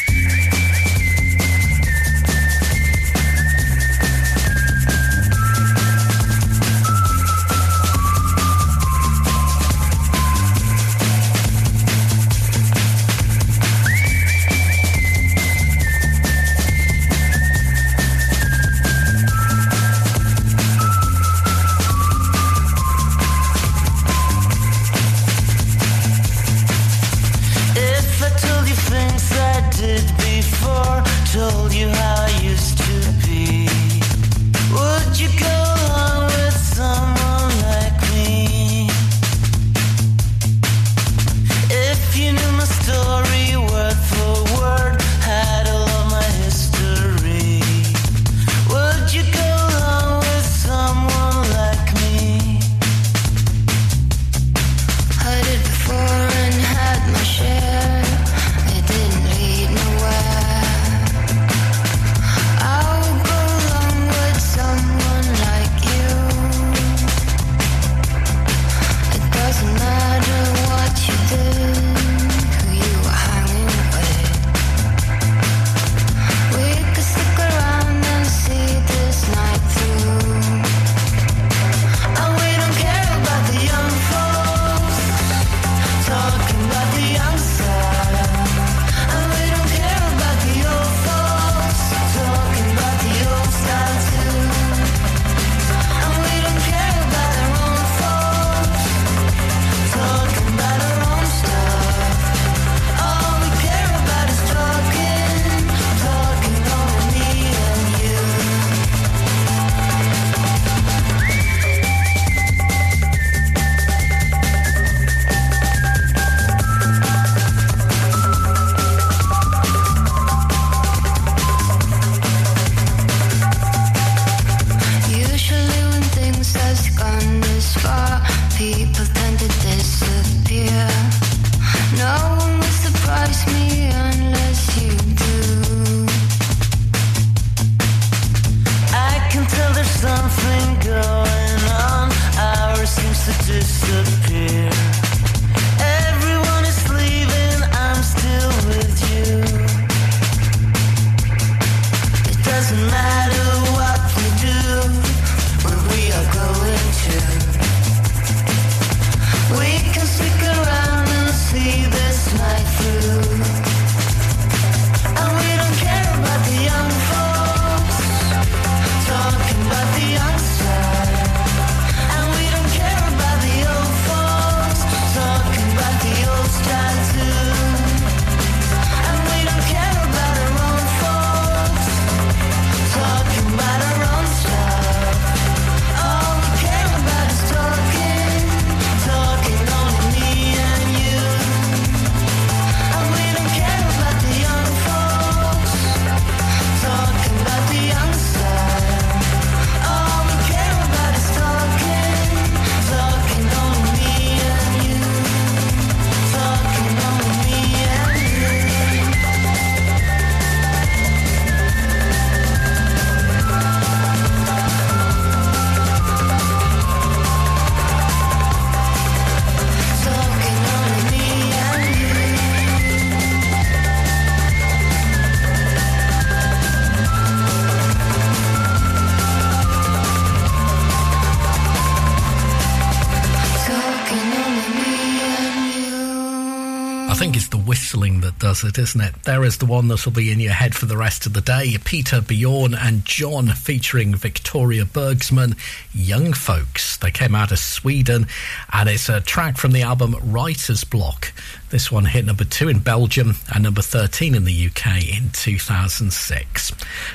perfect, 238.76 238.96
isn't 238.96 239.00
it? 239.00 239.22
There 239.24 239.44
is 239.44 239.58
the 239.58 239.66
one 239.66 239.88
that 239.88 240.04
will 240.04 240.12
be 240.12 240.30
in 240.30 240.40
your 240.40 240.52
head 240.52 240.74
for 240.74 240.86
the 240.86 240.96
rest 240.96 241.26
of 241.26 241.32
the 241.32 241.40
day. 241.40 241.76
Peter 241.84 242.20
Bjorn 242.20 242.74
and 242.74 243.04
John 243.04 243.48
featuring 243.48 244.14
Victoria 244.14 244.84
Bergsman, 244.84 245.56
Young 245.92 246.32
Folks. 246.32 246.96
They 246.96 247.10
came 247.10 247.34
out 247.34 247.52
of 247.52 247.58
Sweden, 247.58 248.26
and 248.72 248.88
it's 248.88 249.08
a 249.08 249.20
track 249.20 249.56
from 249.56 249.72
the 249.72 249.82
album 249.82 250.16
Writer's 250.22 250.84
Block. 250.84 251.32
This 251.70 251.90
one 251.90 252.04
hit 252.04 252.24
number 252.24 252.44
two 252.44 252.68
in 252.68 252.78
Belgium 252.78 253.34
and 253.52 253.64
number 253.64 253.82
13 253.82 254.34
in 254.34 254.44
the 254.44 254.66
UK 254.66 255.16
in 255.16 255.30
2006. 255.32 256.72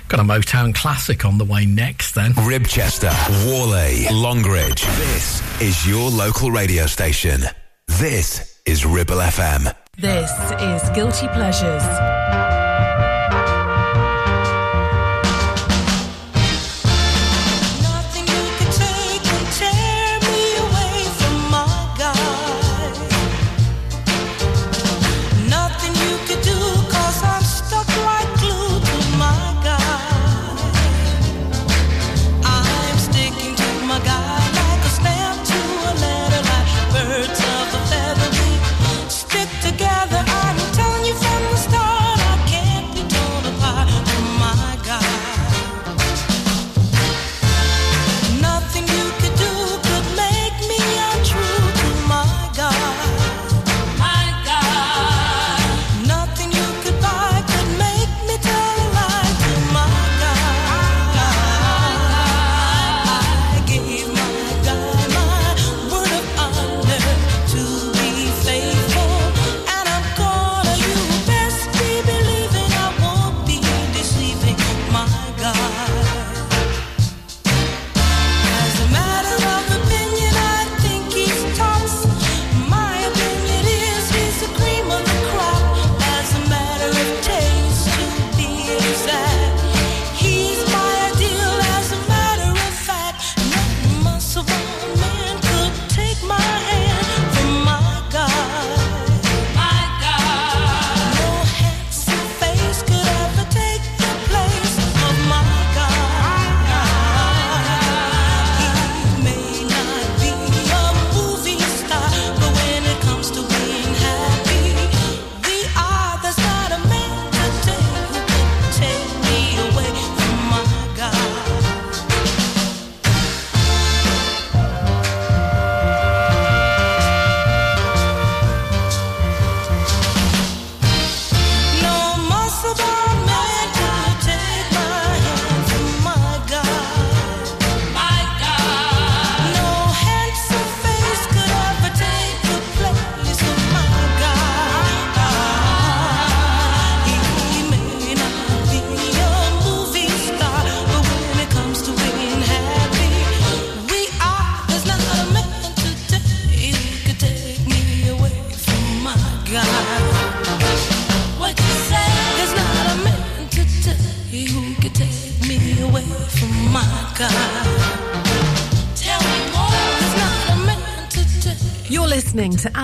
Got 0.07 0.19
a 0.19 0.23
Motown 0.23 0.75
classic 0.75 1.25
on 1.25 1.37
the 1.37 1.45
way 1.45 1.65
next, 1.65 2.15
then. 2.15 2.33
Ribchester, 2.33 3.13
Whalley, 3.45 4.07
Longridge. 4.11 4.83
This 4.97 5.61
is 5.61 5.87
your 5.87 6.09
local 6.09 6.51
radio 6.51 6.85
station. 6.85 7.41
This 7.87 8.59
is 8.65 8.85
Ribble 8.85 9.17
FM. 9.17 9.73
This 10.01 10.31
is 10.59 10.89
Guilty 10.95 11.27
Pleasures. 11.27 12.10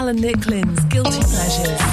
Alan 0.08 0.22
Nicklin's 0.22 0.86
Guilty 0.86 1.20
Pleasures. 1.20 1.87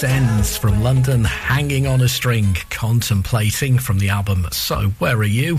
Sends 0.00 0.56
from 0.56 0.82
London, 0.82 1.24
Hanging 1.24 1.86
on 1.86 2.00
a 2.00 2.08
String, 2.08 2.56
Contemplating 2.70 3.78
from 3.78 3.98
the 3.98 4.08
album 4.08 4.46
So 4.50 4.92
Where 4.98 5.18
Are 5.18 5.24
You? 5.24 5.58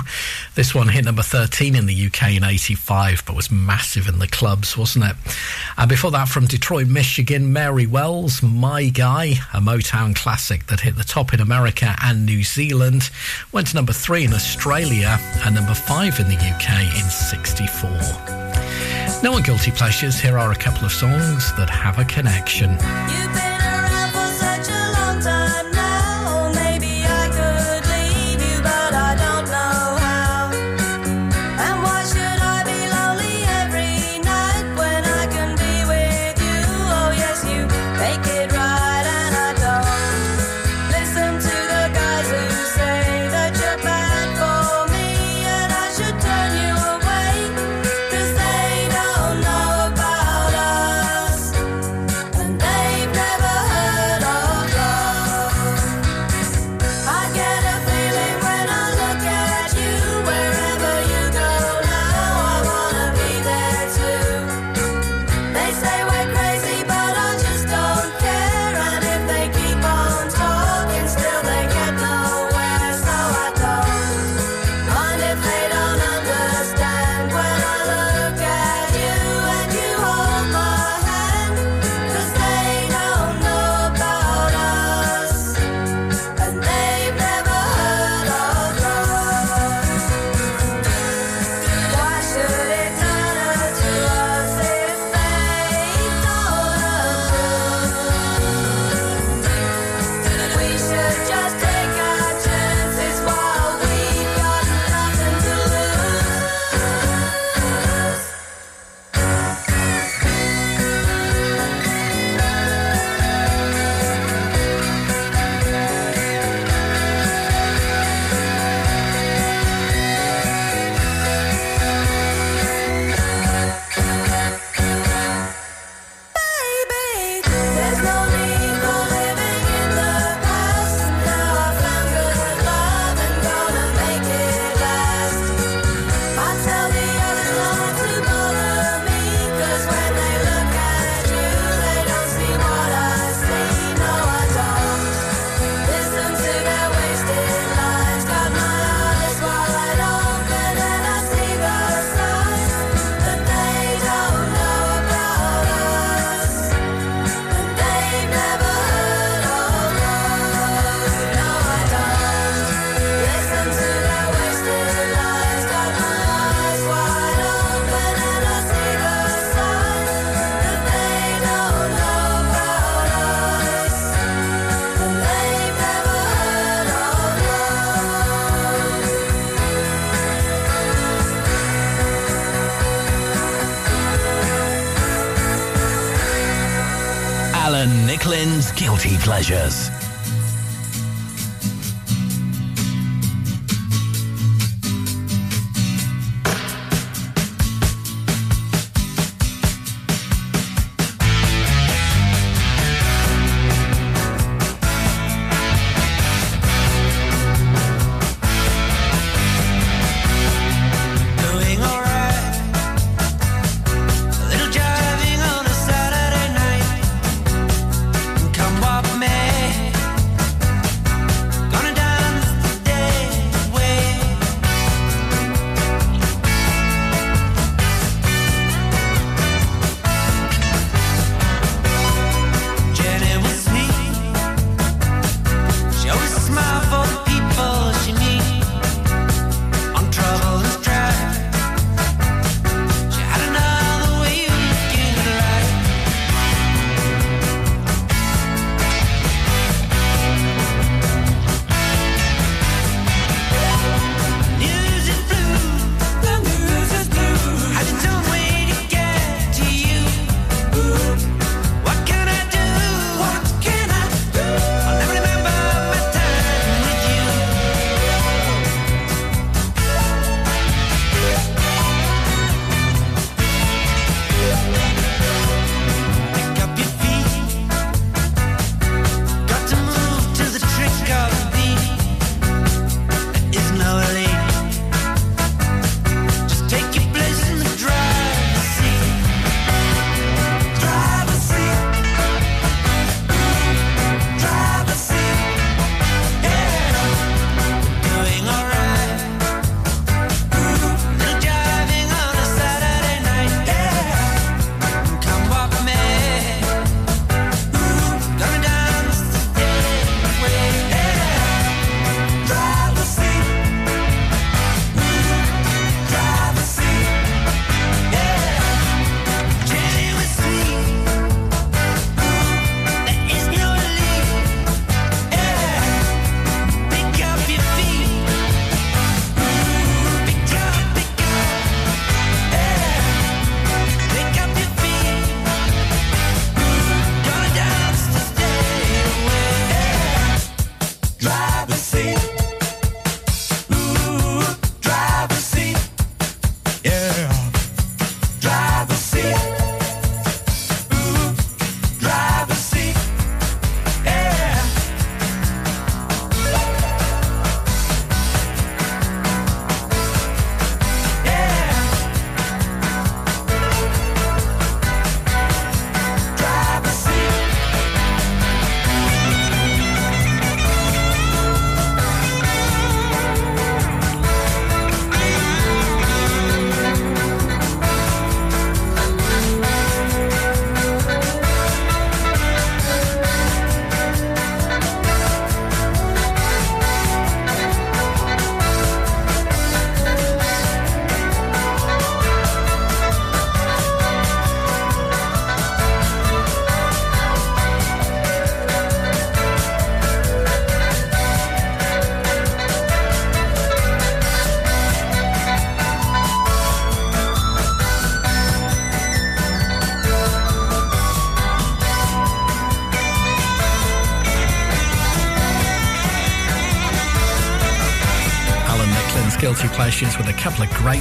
This 0.55 0.73
one 0.73 0.87
hit 0.87 1.05
number 1.05 1.21
13 1.21 1.75
in 1.75 1.85
the 1.85 2.07
UK 2.07 2.37
in 2.37 2.43
85, 2.43 3.23
but 3.27 3.35
was 3.35 3.51
massive 3.51 4.07
in 4.07 4.17
the 4.17 4.27
clubs, 4.27 4.75
wasn't 4.75 5.05
it? 5.05 5.15
And 5.77 5.87
before 5.87 6.09
that, 6.09 6.27
from 6.27 6.47
Detroit, 6.47 6.87
Michigan, 6.87 7.53
Mary 7.53 7.85
Wells, 7.85 8.41
My 8.41 8.89
Guy, 8.89 9.35
a 9.53 9.61
Motown 9.61 10.15
classic 10.15 10.65
that 10.65 10.79
hit 10.79 10.95
the 10.95 11.03
top 11.03 11.35
in 11.35 11.39
America 11.39 11.95
and 12.01 12.25
New 12.25 12.41
Zealand, 12.41 13.11
went 13.51 13.67
to 13.67 13.75
number 13.75 13.93
three 13.93 14.23
in 14.23 14.33
Australia 14.33 15.19
and 15.45 15.53
number 15.53 15.75
five 15.75 16.19
in 16.19 16.27
the 16.27 16.33
UK 16.33 16.81
in 16.95 17.07
64. 17.11 17.91
Now 19.21 19.35
on 19.35 19.43
guilty 19.43 19.69
pleasures. 19.69 20.19
Here 20.19 20.39
are 20.39 20.51
a 20.51 20.55
couple 20.55 20.83
of 20.83 20.91
songs 20.91 21.55
that 21.57 21.69
have 21.69 21.99
a 21.99 22.05
connection. 22.05 23.50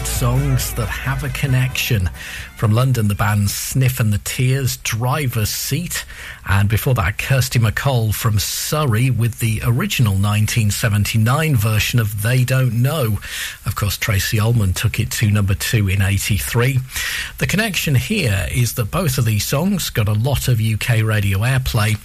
Great 0.01 0.09
songs 0.09 0.73
that 0.75 0.87
have 0.87 1.25
a 1.25 1.29
connection. 1.29 2.09
From 2.57 2.73
London, 2.73 3.09
the 3.09 3.15
band 3.15 3.51
Sniff 3.51 4.01
and 4.01 4.13
the 4.13 4.19
Tears, 4.19 4.79
Driver's 4.79 5.51
Seat. 5.51 6.07
And 6.47 6.69
before 6.71 6.95
that, 6.95 7.19
Kirsty 7.19 7.59
MacColl 7.59 8.15
from 8.15 8.39
Surrey 8.39 9.11
with 9.11 9.41
the 9.41 9.61
original 9.65 10.13
1979 10.13 11.57
version 11.57 12.01
of 12.01 12.23
They 12.23 12.45
Don't 12.45 12.83
Know. 12.83 13.19
Of 13.67 13.77
course, 13.77 13.99
Tracey 13.99 14.41
Ullman 14.41 14.73
took 14.73 15.01
it 15.01 15.11
to 15.13 15.31
number 15.31 15.55
two 15.55 15.89
in 15.89 16.01
83. 16.01 16.79
The 17.39 17.47
connection 17.47 17.95
here 17.95 18.47
is 18.51 18.75
that 18.75 18.91
both 18.91 19.19
of 19.19 19.25
these 19.27 19.47
songs 19.47 19.91
got 19.91 20.09
a 20.09 20.13
lot 20.13 20.49
of 20.49 20.61
UK 20.61 21.03
radio 21.03 21.39
airplay, 21.41 21.97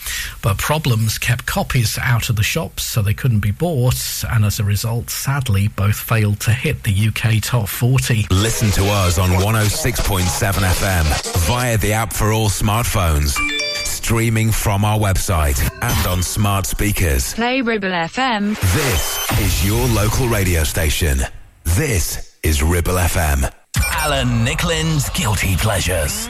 but 0.46 0.60
problems 0.60 1.18
kept 1.18 1.48
copies 1.48 1.98
out 1.98 2.30
of 2.30 2.36
the 2.36 2.44
shops 2.44 2.84
so 2.84 3.02
they 3.02 3.16
couldn't 3.16 3.40
be 3.40 3.50
bought, 3.50 4.24
and 4.30 4.46
as 4.46 4.60
a 4.60 4.64
result, 4.64 5.10
sadly, 5.10 5.68
both 5.70 5.96
failed 5.96 6.40
to 6.40 6.52
hit 6.52 6.84
the 6.84 7.08
UK 7.08 7.42
top 7.42 7.68
40. 7.68 8.28
Listen 8.30 8.70
to 8.70 8.86
us 8.86 9.18
on 9.18 9.32
106.7 9.32 10.22
FM 10.22 11.38
via 11.48 11.80
the 11.80 11.94
app 11.94 12.14
for 12.14 12.32
all 12.32 12.50
smartphones. 12.50 13.36
Streaming 13.88 14.52
from 14.52 14.86
our 14.86 15.00
website 15.00 15.60
and 15.82 16.08
on 16.08 16.22
smart 16.22 16.68
speakers. 16.68 17.34
Play 17.34 17.62
Ribble 17.62 17.90
FM. 17.90 18.56
This 18.76 19.40
is 19.40 19.66
your 19.66 19.88
local 19.88 20.28
radio 20.28 20.64
station. 20.64 21.22
This 21.64 22.38
is 22.44 22.62
Ribble 22.62 22.94
FM. 22.94 23.52
Alan 23.94 24.46
Nicklin's 24.46 25.10
Guilty 25.10 25.56
Pleasures. 25.56 26.30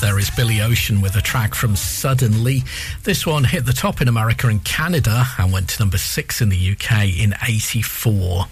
there 0.00 0.18
is 0.18 0.30
Billy 0.30 0.60
Ocean 0.60 1.00
with 1.00 1.16
a 1.16 1.20
track 1.20 1.54
from 1.54 1.76
Suddenly. 1.76 2.64
This 3.04 3.26
one 3.26 3.44
hit 3.44 3.64
the 3.64 3.72
top 3.72 4.00
in 4.00 4.08
America 4.08 4.48
and 4.48 4.64
Canada 4.64 5.24
and 5.38 5.52
went 5.52 5.68
to 5.70 5.80
number 5.80 5.98
six 5.98 6.40
in 6.40 6.48
the 6.48 6.72
UK 6.72 7.18
in 7.18 7.34
84. 7.46 8.46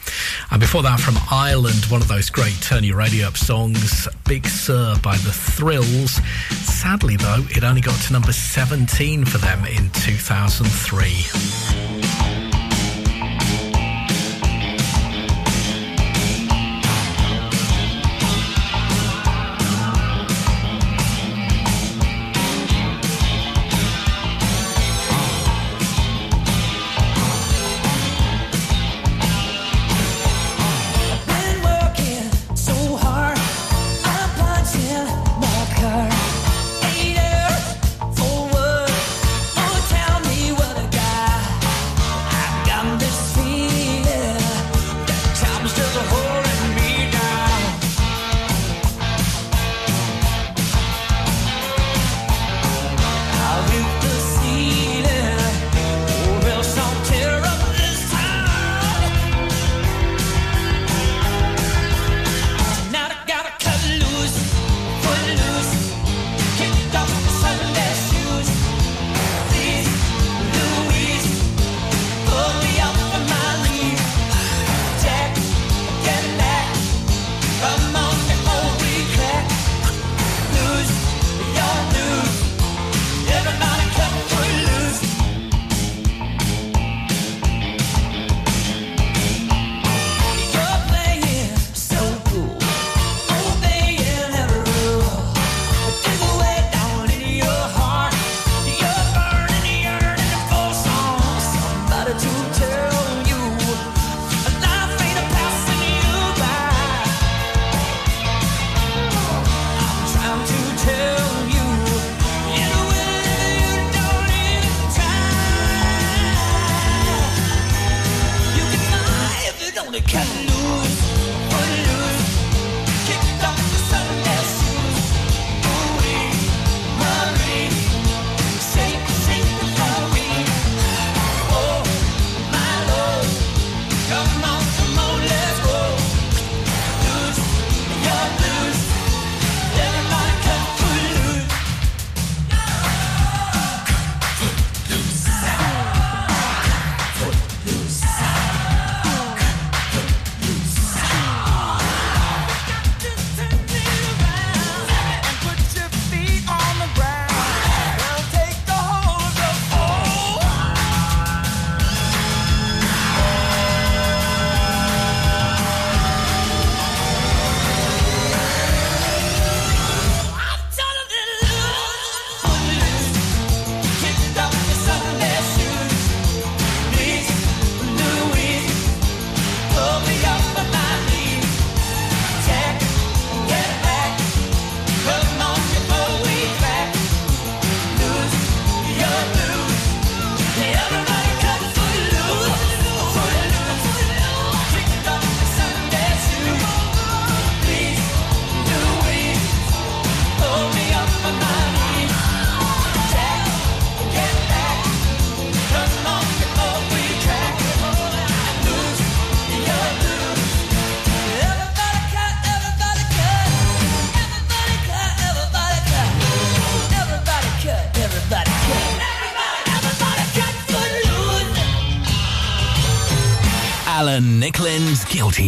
And 0.51 0.61
before 0.61 0.83
that, 0.83 1.01
from 1.01 1.17
Ireland, 1.31 1.85
one 1.87 2.01
of 2.01 2.09
those 2.09 2.31
great 2.31 2.55
Turn 2.63 2.85
Your 2.85 2.97
Radio 2.97 3.27
Up 3.27 3.37
songs, 3.37 4.09
Big 4.27 4.47
Sur 4.47 4.97
by 5.03 5.17
The 5.19 5.33
Thrills. 5.33 6.21
Sadly, 6.51 7.17
though, 7.17 7.45
it 7.51 7.65
only 7.65 7.81
got 7.81 8.01
to 8.03 8.13
number 8.13 8.33
17 8.33 9.25
for 9.25 9.39
them 9.39 9.65
in 9.65 9.91
2003. 9.91 11.64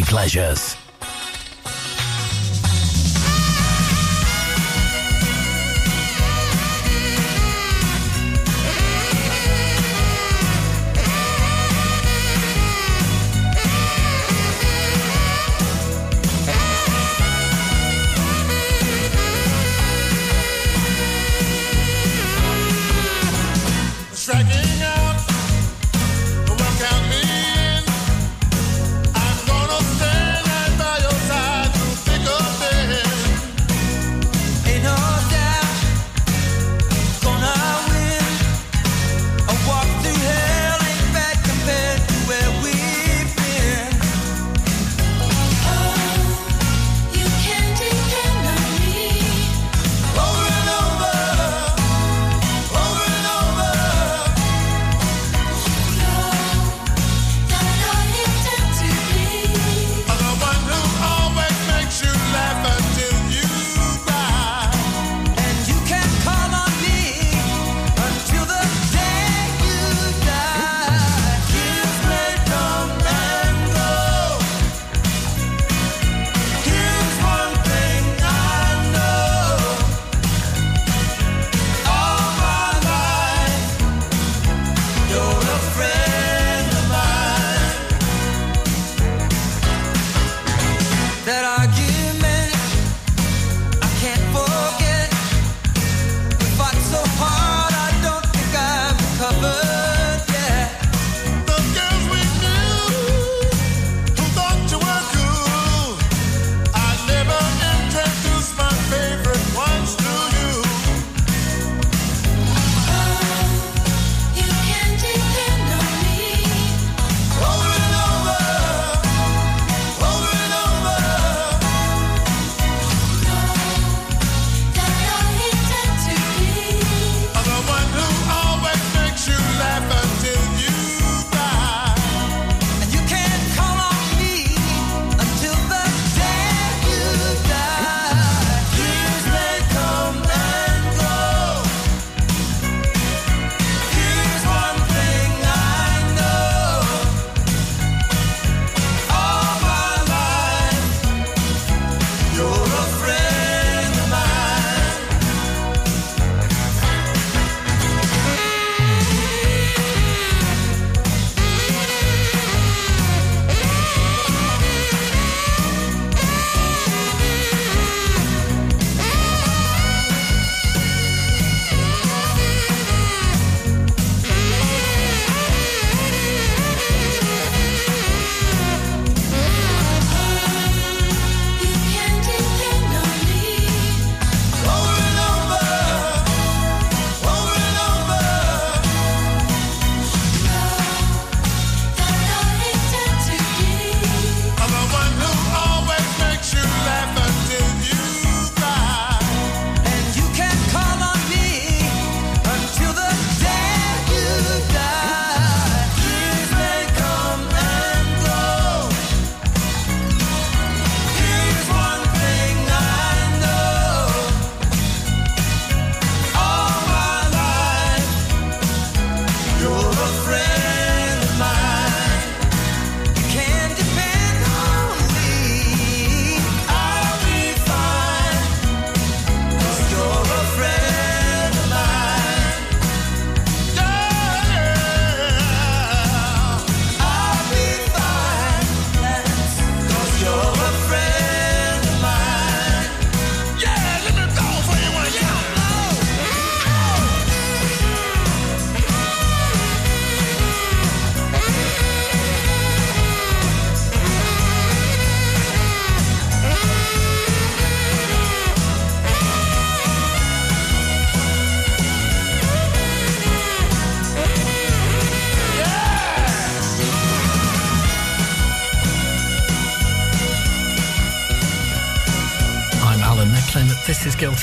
Pleasures. 0.06 0.65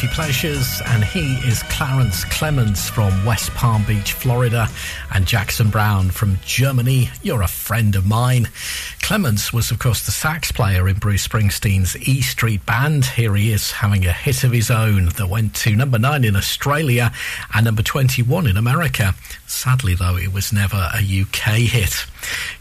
Guilty 0.03 0.15
Pleasures, 0.15 0.81
and 0.87 1.01
he 1.01 1.35
is 1.47 1.63
Clarence 1.63 2.25
Clemons 2.25 2.89
from 2.89 3.23
West 3.23 3.51
Palm 3.51 3.85
Beach, 3.85 4.11
Florida, 4.11 4.67
and 5.13 5.25
Jackson 5.25 5.69
Browne 5.69 6.11
from 6.11 6.39
Germany. 6.43 7.09
You're 7.21 7.41
a 7.41 7.47
friend 7.47 7.95
of 7.95 8.05
mine. 8.05 8.49
Clemons 8.99 9.53
was, 9.53 9.71
of 9.71 9.79
course, 9.79 10.05
the 10.05 10.11
sax 10.11 10.51
player 10.51 10.89
in 10.89 10.97
Bruce 10.97 11.25
Springsteen's 11.25 11.95
E 12.05 12.21
Street 12.21 12.65
Band. 12.65 13.05
Here 13.05 13.33
he 13.35 13.53
is 13.53 13.71
having 13.71 14.05
a 14.05 14.11
hit 14.11 14.43
of 14.43 14.51
his 14.51 14.69
own 14.69 15.05
that 15.05 15.29
went 15.29 15.55
to 15.57 15.73
number 15.73 15.97
nine 15.97 16.25
in 16.25 16.35
Australia 16.35 17.13
and 17.53 17.63
number 17.63 17.81
21 17.81 18.47
in 18.47 18.57
America. 18.57 19.15
Sadly, 19.47 19.95
though, 19.95 20.17
it 20.17 20.33
was 20.33 20.51
never 20.51 20.89
a 20.93 20.99
UK 20.99 21.59
hit. 21.59 22.07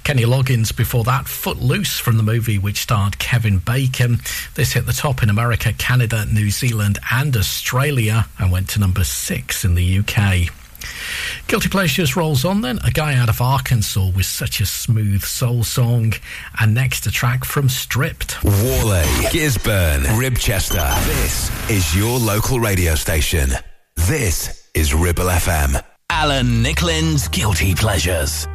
Kenny 0.04 0.24
Loggins 0.24 0.76
before 0.76 1.04
that, 1.04 1.26
Footloose 1.26 1.98
from 1.98 2.16
the 2.16 2.22
movie 2.22 2.58
which 2.58 2.78
starred 2.78 3.18
Kevin 3.18 3.58
Bacon. 3.58 4.18
This 4.54 4.72
hit 4.72 4.86
the 4.86 4.92
top 4.92 5.22
in 5.22 5.30
America, 5.30 5.72
Canada, 5.72 6.26
New 6.26 6.50
Zealand, 6.50 6.98
and 7.10 7.36
Australia 7.36 8.26
and 8.38 8.50
went 8.50 8.68
to 8.70 8.80
number 8.80 9.04
six 9.04 9.64
in 9.64 9.74
the 9.74 9.98
UK. 9.98 10.52
Guilty 11.46 11.68
Pleasures 11.68 12.16
rolls 12.16 12.44
on 12.44 12.60
then. 12.60 12.78
A 12.84 12.90
guy 12.90 13.14
out 13.14 13.28
of 13.28 13.40
Arkansas 13.40 14.10
with 14.16 14.26
such 14.26 14.60
a 14.60 14.66
smooth 14.66 15.22
soul 15.22 15.62
song. 15.62 16.14
And 16.58 16.74
next, 16.74 17.06
a 17.06 17.10
track 17.10 17.44
from 17.44 17.68
Stripped. 17.68 18.42
Whalley, 18.42 19.04
Gisburn, 19.30 20.02
Ribchester. 20.18 21.04
This 21.06 21.70
is 21.70 21.96
your 21.96 22.18
local 22.18 22.58
radio 22.58 22.94
station. 22.96 23.50
This 23.96 24.68
is 24.74 24.94
Ribble 24.94 25.26
FM. 25.26 25.82
Alan 26.10 26.62
Nicklin's 26.62 27.28
Guilty 27.28 27.74
Pleasures. 27.74 28.46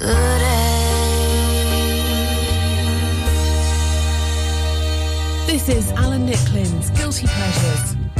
Mm. 0.00 0.30
This 5.46 5.68
is 5.68 5.92
Alan 5.92 6.26
Nicklin's 6.26 6.90
Guilty 6.90 7.26
Pleasures. 7.28 8.19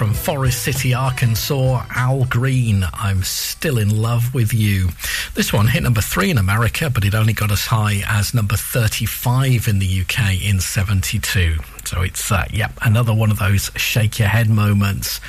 from 0.00 0.14
Forest 0.14 0.62
City, 0.62 0.94
Arkansas, 0.94 1.84
Al 1.94 2.24
Green, 2.24 2.86
I'm 2.94 3.22
Still 3.22 3.76
in 3.76 4.00
Love 4.00 4.32
with 4.32 4.54
You. 4.54 4.88
This 5.34 5.52
one 5.52 5.66
hit 5.66 5.82
number 5.82 6.00
three 6.00 6.30
in 6.30 6.38
America, 6.38 6.88
but 6.88 7.04
it 7.04 7.14
only 7.14 7.34
got 7.34 7.50
as 7.50 7.66
high 7.66 8.02
as 8.08 8.32
number 8.32 8.56
35 8.56 9.68
in 9.68 9.78
the 9.78 10.00
UK 10.00 10.42
in 10.42 10.58
72. 10.58 11.58
So 11.84 12.00
it's, 12.00 12.32
uh, 12.32 12.46
yep, 12.50 12.72
another 12.80 13.12
one 13.12 13.30
of 13.30 13.38
those 13.38 13.70
shake 13.76 14.18
your 14.18 14.28
head 14.28 14.48
moments. 14.48 15.20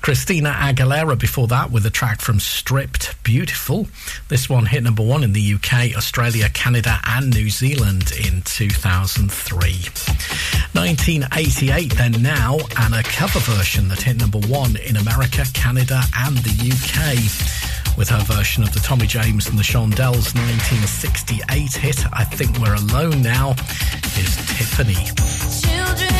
Christina 0.00 0.48
Aguilera 0.48 1.18
before 1.18 1.48
that 1.48 1.70
with 1.70 1.84
a 1.84 1.90
track 1.90 2.22
from 2.22 2.40
Stripped 2.40 3.22
Beautiful. 3.22 3.86
This 4.28 4.48
one 4.48 4.64
hit 4.64 4.82
number 4.82 5.02
one 5.02 5.24
in 5.24 5.34
the 5.34 5.54
UK, 5.56 5.94
Australia, 5.94 6.48
Canada, 6.48 7.00
and 7.04 7.34
New 7.34 7.50
Zealand 7.50 8.12
in 8.12 8.40
2003. 8.46 10.05
1988 10.86 11.96
then 11.96 12.12
now, 12.22 12.58
and 12.78 12.94
a 12.94 13.02
cover 13.02 13.40
version 13.40 13.88
that 13.88 14.00
hit 14.00 14.20
number 14.20 14.38
one 14.46 14.76
in 14.76 14.96
America, 14.96 15.44
Canada, 15.52 16.00
and 16.18 16.36
the 16.38 16.54
UK. 16.70 17.98
With 17.98 18.08
her 18.08 18.22
version 18.22 18.62
of 18.62 18.72
the 18.72 18.78
Tommy 18.78 19.08
James 19.08 19.48
and 19.48 19.58
the 19.58 19.64
Shondells 19.64 20.32
1968 20.36 21.72
hit, 21.72 22.06
I 22.12 22.22
Think 22.22 22.56
We're 22.60 22.76
Alone 22.76 23.20
Now, 23.20 23.56
is 24.16 24.36
Tiffany. 24.46 24.94
Children. 24.94 26.12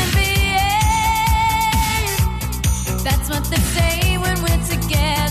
That's 3.05 3.29
what 3.29 3.45
they 3.45 3.55
say 3.55 4.17
when 4.17 4.35
we're 4.41 4.65
together. 4.67 5.26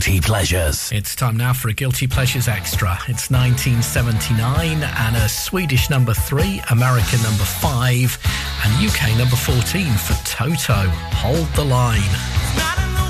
Guilty 0.00 0.20
Pleasures. 0.22 0.90
It's 0.92 1.14
time 1.14 1.36
now 1.36 1.52
for 1.52 1.68
a 1.68 1.74
Guilty 1.74 2.06
Pleasures 2.06 2.48
Extra. 2.48 2.92
It's 3.06 3.30
1979 3.30 4.82
and 4.82 5.16
a 5.16 5.28
Swedish 5.28 5.90
number 5.90 6.14
three, 6.14 6.62
American 6.70 7.22
number 7.22 7.44
five, 7.44 8.18
and 8.64 8.88
UK 8.88 9.18
number 9.18 9.36
14 9.36 9.92
for 9.92 10.14
Toto. 10.24 10.88
Hold 11.20 11.46
the 11.48 11.64
line. 11.64 13.09